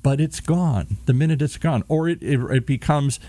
but 0.02 0.20
it's 0.20 0.40
gone 0.40 0.96
the 1.06 1.14
minute 1.14 1.42
it's 1.42 1.56
gone 1.56 1.84
or 1.88 2.08
it, 2.08 2.22
it, 2.22 2.38
it 2.50 2.66
becomes 2.66 3.20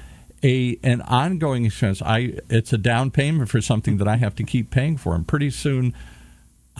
a 0.43 0.79
an 0.83 1.01
ongoing 1.01 1.65
expense 1.65 2.01
i 2.01 2.33
it's 2.49 2.71
a 2.71 2.77
down 2.77 3.11
payment 3.11 3.49
for 3.49 3.59
something 3.61 3.97
that 3.97 4.07
i 4.07 4.15
have 4.15 4.35
to 4.35 4.43
keep 4.43 4.71
paying 4.71 4.97
for 4.97 5.13
and 5.15 5.27
pretty 5.27 5.49
soon 5.49 5.93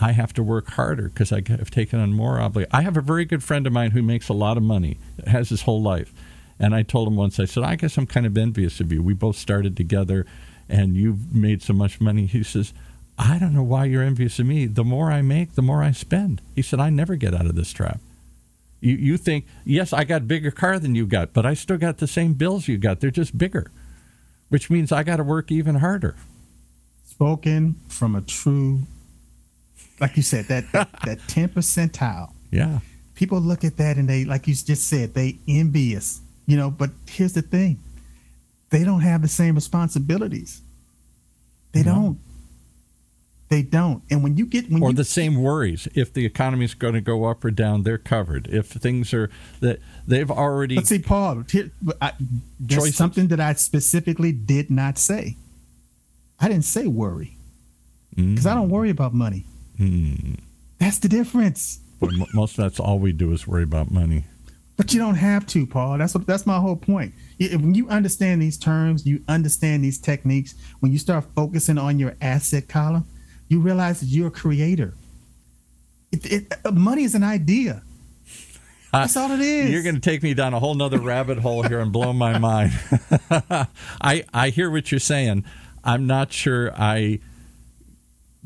I 0.02 0.14
have 0.14 0.34
to 0.34 0.44
work 0.44 0.70
harder 0.72 1.10
because 1.10 1.32
I 1.32 1.42
have 1.48 1.72
taken 1.72 2.00
on 2.00 2.14
more 2.14 2.40
obligation. 2.40 2.72
I 2.74 2.84
have 2.84 2.98
a 2.98 3.02
very 3.02 3.26
good 3.26 3.44
friend 3.44 3.68
of 3.68 3.74
mine 3.74 3.92
who 3.92 4.02
makes 4.02 4.30
a 4.30 4.34
lot 4.34 4.58
of 4.58 4.64
money, 4.64 4.98
has 5.28 5.50
his 5.50 5.64
whole 5.64 5.82
life. 5.82 6.14
And 6.60 6.76
I 6.76 6.84
told 6.84 7.08
him 7.08 7.16
once, 7.16 7.40
I 7.40 7.46
said, 7.46 7.64
I 7.64 7.76
guess 7.76 7.98
I'm 7.98 8.06
kind 8.06 8.26
of 8.26 8.38
envious 8.38 8.80
of 8.80 8.92
you. 8.92 9.02
We 9.02 9.14
both 9.14 9.38
started 9.38 9.78
together 9.78 10.26
and 10.70 10.96
you've 10.96 11.34
made 11.34 11.62
so 11.62 11.74
much 11.74 12.00
money. 12.00 12.26
He 12.26 12.44
says, 12.44 12.74
I 13.18 13.38
don't 13.38 13.54
know 13.54 13.64
why 13.64 13.86
you're 13.86 14.04
envious 14.04 14.40
of 14.40 14.46
me. 14.46 14.66
The 14.66 14.84
more 14.84 15.12
I 15.12 15.22
make, 15.22 15.56
the 15.56 15.62
more 15.62 15.84
I 15.84 15.92
spend. 15.92 16.42
He 16.56 16.62
said, 16.62 16.80
I 16.80 16.90
never 16.90 17.16
get 17.16 17.34
out 17.34 17.48
of 17.48 17.56
this 17.56 17.74
trap. 17.74 18.00
You, 18.80 18.96
you 18.96 19.18
think, 19.18 19.46
yes, 19.66 19.92
I 19.92 20.06
got 20.06 20.28
bigger 20.28 20.52
car 20.52 20.80
than 20.80 20.96
you 20.96 21.06
got, 21.06 21.34
but 21.34 21.46
I 21.46 21.54
still 21.54 21.78
got 21.78 21.98
the 21.98 22.08
same 22.08 22.34
bills 22.34 22.68
you 22.68 22.78
got. 22.78 23.02
They're 23.02 23.12
just 23.12 23.38
bigger, 23.38 23.72
which 24.48 24.70
means 24.70 24.92
I 24.92 25.04
got 25.04 25.18
to 25.18 25.24
work 25.24 25.52
even 25.52 25.76
harder. 25.76 26.16
Spoken 27.04 27.76
from 27.90 28.16
a 28.16 28.22
true, 28.22 28.82
like 30.00 30.16
you 30.16 30.24
said, 30.24 30.46
that 30.46 30.72
that, 30.72 30.90
that 31.04 31.20
10 31.28 31.50
percentile. 31.50 32.32
Yeah. 32.52 32.80
People 33.16 33.42
look 33.42 33.66
at 33.66 33.76
that 33.78 33.98
and 33.98 34.08
they, 34.08 34.24
like 34.24 34.48
you 34.48 34.54
just 34.54 34.88
said, 34.88 35.14
they 35.14 35.40
envious. 35.46 36.22
You 36.46 36.56
know, 36.56 36.72
but 36.72 36.90
here's 37.08 37.34
the 37.34 37.44
thing: 37.44 37.80
they 38.70 38.84
don't 38.84 39.02
have 39.02 39.22
the 39.22 39.28
same 39.28 39.56
responsibilities. 39.56 40.62
They 41.72 41.84
No. 41.84 41.94
don't. 41.96 42.20
They 43.50 43.64
don't. 43.64 44.04
And 44.12 44.22
when 44.22 44.38
you 44.38 44.46
get 44.46 44.70
when 44.70 44.84
or 44.84 44.92
you 44.92 44.96
the 44.96 45.04
same 45.04 45.42
worries 45.42 45.88
if 45.96 46.14
the 46.14 46.24
economy 46.24 46.66
is 46.66 46.76
going 46.76 46.94
to 46.94 47.02
go 47.02 47.26
up 47.26 47.44
or 47.44 47.50
down 47.50 47.82
they're 47.82 47.98
covered 47.98 48.46
if 48.48 48.68
things 48.68 49.12
are 49.12 49.32
that 49.60 49.80
they've 50.08 50.30
already 50.30 50.76
But 50.76 50.86
see, 50.86 51.00
Paul, 51.00 51.44
here, 51.50 51.72
I, 52.00 52.14
there's 52.60 52.96
something 52.96 53.28
that 53.30 53.40
I 53.40 53.54
specifically 53.54 54.32
did 54.32 54.70
not 54.70 55.00
say. 55.00 55.36
I 56.40 56.48
didn't 56.48 56.66
say 56.66 56.86
worry 56.86 57.38
because 58.16 58.46
I 58.46 58.54
don't 58.54 58.70
worry 58.70 58.92
about 58.92 59.14
money. 59.16 59.46
Hmm. 59.78 60.36
That's 60.78 61.00
the 61.00 61.10
difference. 61.10 61.80
But 62.00 62.14
mo- 62.14 62.28
most 62.36 62.52
of 62.60 62.64
that's 62.66 62.80
all 62.80 63.00
we 63.00 63.14
do 63.14 63.32
is 63.34 63.48
worry 63.48 63.64
about 63.64 63.90
money 63.92 64.26
But 64.80 64.94
you 64.94 65.00
don't 65.02 65.16
have 65.16 65.46
to, 65.48 65.68
Paul. 65.68 65.98
That's 65.98 66.14
what 66.16 66.26
that's 66.26 66.46
my 66.46 66.58
whole 66.58 66.78
point. 66.78 67.14
Y- 67.38 67.50
When 67.52 67.74
you 67.76 67.90
understand 67.90 68.42
these 68.42 68.58
terms, 68.58 69.06
you 69.06 69.22
understand 69.28 69.84
these 69.84 69.98
techniques. 70.00 70.56
When 70.80 70.94
you 70.94 70.98
start 70.98 71.26
focusing 71.36 71.78
on 71.78 72.00
your 72.00 72.16
asset 72.22 72.70
column, 72.70 73.06
you 73.50 73.60
realize 73.60 74.00
that 74.00 74.06
you're 74.06 74.30
a 74.30 74.32
creator. 74.32 74.94
It, 76.14 76.26
it, 76.32 76.54
uh, 76.64 76.72
money 76.72 77.04
is 77.04 77.14
an 77.14 77.26
idea. 77.26 77.82
That's 78.94 79.18
all 79.18 79.30
it 79.34 79.42
is. 79.42 79.70
you're 79.70 79.84
going 79.84 79.96
to 79.96 80.02
take 80.02 80.24
me 80.24 80.34
down 80.34 80.54
a 80.54 80.62
whole 80.62 80.76
nother 80.76 80.98
rabbit 81.00 81.40
hole 81.40 81.62
here 81.64 81.82
and 81.82 81.92
blow 81.92 82.14
my 82.14 82.40
mind 82.40 82.72
i 84.02 84.24
i 84.34 84.50
hear 84.50 84.72
what 84.72 84.92
you're 84.92 85.00
saying 85.00 85.46
i'm 85.84 86.08
not 86.08 86.34
sure 86.34 86.74
i 86.74 87.20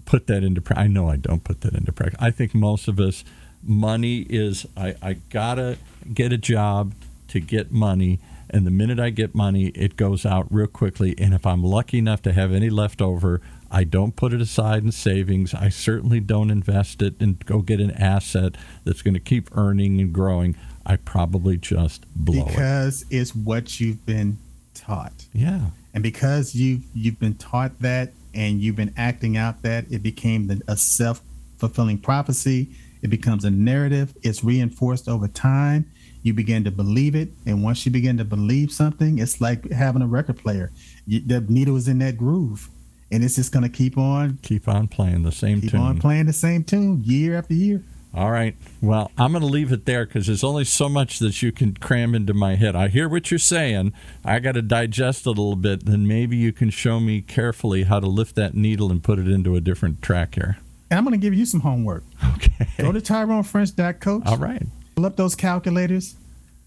put 0.04 0.28
that 0.28 0.44
into 0.44 0.60
practice 0.60 0.84
i 0.84 0.88
know 0.88 1.08
i 1.08 1.16
don't 1.16 1.46
put 1.46 1.62
that 1.62 1.74
into 1.74 1.94
practice 1.94 2.20
i 2.22 2.30
think 2.30 2.54
most 2.54 2.90
of 2.90 3.00
us 3.00 3.24
money 3.66 4.22
is 4.30 4.66
i 4.76 4.96
i 5.02 5.14
gotta 5.30 5.78
get 6.14 6.34
a 6.34 6.38
job 6.38 6.94
to 7.28 7.40
get 7.40 7.72
money 7.72 8.20
and 8.50 8.66
the 8.66 8.72
minute 8.72 9.00
i 9.00 9.10
get 9.10 9.34
money 9.34 9.68
it 9.68 9.96
goes 9.96 10.26
out 10.26 10.46
real 10.52 10.68
quickly 10.68 11.16
and 11.18 11.34
if 11.34 11.46
i'm 11.46 11.64
lucky 11.64 11.98
enough 11.98 12.22
to 12.22 12.34
have 12.34 12.52
any 12.52 12.70
left 12.70 13.02
over 13.02 13.42
I 13.74 13.86
don't 13.86 14.16
put 14.16 14.34
it 14.34 14.40
aside 14.40 14.84
in 14.84 14.92
savings. 14.92 15.56
I 15.56 15.70
certainly 15.70 16.20
don't 16.20 16.52
invest 16.52 17.02
it 17.02 17.16
and 17.20 17.44
go 17.44 17.62
get 17.62 17.80
an 17.82 17.90
asset 17.90 18.56
that's 18.84 19.02
going 19.02 19.16
to 19.16 19.20
keep 19.20 19.50
earning 19.58 20.00
and 20.00 20.14
growing. 20.14 20.56
I 20.86 20.98
probably 20.98 21.58
just 21.58 22.06
blow 22.16 22.44
it. 22.44 22.50
because 22.50 23.04
it's 23.10 23.34
what 23.34 23.80
you've 23.80 24.06
been 24.06 24.38
taught. 24.76 25.26
Yeah. 25.34 25.72
and 25.94 26.04
because 26.04 26.54
you 26.54 26.82
you've 26.94 27.20
been 27.20 27.34
taught 27.34 27.80
that 27.80 28.12
and 28.36 28.62
you've 28.62 28.76
been 28.76 28.94
acting 28.96 29.38
out 29.38 29.64
that 29.64 29.86
it 29.90 30.04
became 30.04 30.48
the, 30.48 30.62
a 30.68 30.78
self 30.78 31.24
fulfilling 31.58 31.98
prophecy. 31.98 32.70
It 33.04 33.10
becomes 33.10 33.44
a 33.44 33.52
narrative. 33.52 34.16
It's 34.24 34.44
reinforced 34.44 35.08
over 35.10 35.28
time. 35.28 35.92
You 36.24 36.34
begin 36.34 36.64
to 36.64 36.72
believe 36.72 37.16
it, 37.16 37.34
and 37.46 37.62
once 37.62 37.86
you 37.86 37.92
begin 37.92 38.18
to 38.18 38.24
believe 38.24 38.72
something, 38.72 39.20
it's 39.20 39.42
like 39.42 39.70
having 39.72 40.02
a 40.02 40.08
record 40.08 40.38
player. 40.38 40.72
You, 41.06 41.20
the 41.20 41.42
needle 41.42 41.76
is 41.76 41.90
in 41.90 42.00
that 42.00 42.18
groove, 42.18 42.70
and 43.12 43.26
it's 43.26 43.36
just 43.36 43.52
going 43.52 43.64
to 43.64 43.70
keep 43.70 43.98
on, 43.98 44.40
keep 44.42 44.70
on 44.70 44.88
playing 44.88 45.24
the 45.24 45.34
same 45.34 45.60
keep 45.60 45.72
tune. 45.72 45.82
on 45.82 46.00
playing 46.00 46.28
the 46.28 46.34
same 46.34 46.64
tune 46.64 47.04
year 47.04 47.38
after 47.38 47.54
year. 47.54 47.84
All 48.16 48.32
right. 48.32 48.56
Well, 48.80 49.12
I'm 49.18 49.32
going 49.32 49.42
to 49.42 49.48
leave 49.48 49.72
it 49.72 49.86
there 49.86 50.06
because 50.06 50.28
there's 50.28 50.44
only 50.44 50.66
so 50.66 50.88
much 50.88 51.18
that 51.18 51.42
you 51.42 51.52
can 51.52 51.74
cram 51.74 52.14
into 52.14 52.34
my 52.34 52.56
head. 52.56 52.76
I 52.76 52.88
hear 52.88 53.10
what 53.10 53.32
you're 53.32 53.40
saying. 53.40 53.92
I 54.24 54.38
got 54.38 54.52
to 54.52 54.62
digest 54.62 55.22
it 55.22 55.26
a 55.26 55.30
little 55.32 55.56
bit. 55.56 55.86
Then 55.86 56.08
maybe 56.08 56.38
you 56.38 56.54
can 56.54 56.70
show 56.70 57.00
me 57.00 57.22
carefully 57.22 57.84
how 57.84 58.00
to 58.00 58.08
lift 58.08 58.36
that 58.36 58.54
needle 58.54 58.92
and 58.92 59.04
put 59.04 59.18
it 59.18 59.28
into 59.28 59.56
a 59.56 59.62
different 59.62 60.04
track 60.04 60.36
here. 60.36 60.58
And 60.94 61.00
I'm 61.00 61.06
going 61.06 61.20
to 61.20 61.26
give 61.26 61.34
you 61.34 61.48
some 61.48 61.62
homework. 61.62 62.04
Okay. 62.36 62.68
Go 62.78 62.92
to 62.92 63.02
TyroneFrench.coach. 63.02 64.28
All 64.28 64.38
right. 64.38 64.62
Pull 64.96 65.08
up 65.08 65.16
those 65.16 65.34
calculators, 65.34 66.14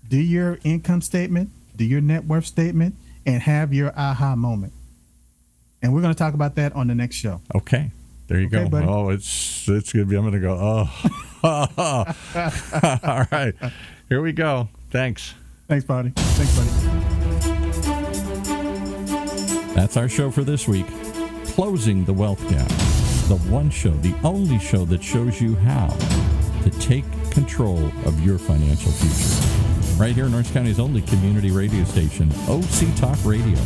do 0.08 0.16
your 0.18 0.58
income 0.64 1.00
statement, 1.00 1.50
do 1.76 1.84
your 1.84 2.00
net 2.00 2.24
worth 2.24 2.44
statement, 2.44 2.96
and 3.24 3.40
have 3.42 3.72
your 3.72 3.92
aha 3.96 4.34
moment. 4.34 4.72
And 5.80 5.94
we're 5.94 6.00
going 6.00 6.12
to 6.12 6.18
talk 6.18 6.34
about 6.34 6.56
that 6.56 6.72
on 6.74 6.88
the 6.88 6.94
next 6.96 7.14
show. 7.14 7.40
Okay. 7.54 7.92
There 8.26 8.40
you 8.40 8.48
Okay, 8.48 8.64
go. 8.64 8.68
buddy. 8.68 8.86
Oh, 8.88 9.10
it's 9.10 9.68
it's 9.68 9.92
gonna 9.92 10.06
be. 10.06 10.16
I'm 10.16 10.24
gonna 10.24 10.40
go. 10.40 10.58
Oh, 10.60 10.90
all 13.04 13.24
right. 13.30 13.54
Here 14.08 14.20
we 14.20 14.32
go. 14.32 14.68
Thanks. 14.90 15.34
Thanks, 15.68 15.84
buddy. 15.84 16.10
Thanks, 16.16 16.58
buddy. 16.58 16.70
That's 19.76 19.96
our 19.96 20.08
show 20.08 20.32
for 20.32 20.42
this 20.42 20.66
week. 20.66 20.86
Closing 21.54 22.04
the 22.04 22.12
wealth 22.12 22.40
gap. 22.50 22.68
The 23.28 23.38
one 23.50 23.70
show, 23.70 23.90
the 23.90 24.14
only 24.22 24.60
show 24.60 24.84
that 24.84 25.02
shows 25.02 25.40
you 25.40 25.56
how 25.56 25.88
to 26.62 26.70
take 26.78 27.04
control 27.32 27.90
of 28.04 28.24
your 28.24 28.38
financial 28.38 28.92
future. 28.92 30.00
Right 30.00 30.14
here 30.14 30.26
in 30.26 30.32
Orange 30.32 30.52
County's 30.52 30.78
only 30.78 31.02
community 31.02 31.50
radio 31.50 31.82
station, 31.82 32.30
OC 32.48 32.94
Talk 32.96 33.18
Radio. 33.24 33.58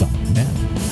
Dot 0.00 0.10
net. 0.34 0.91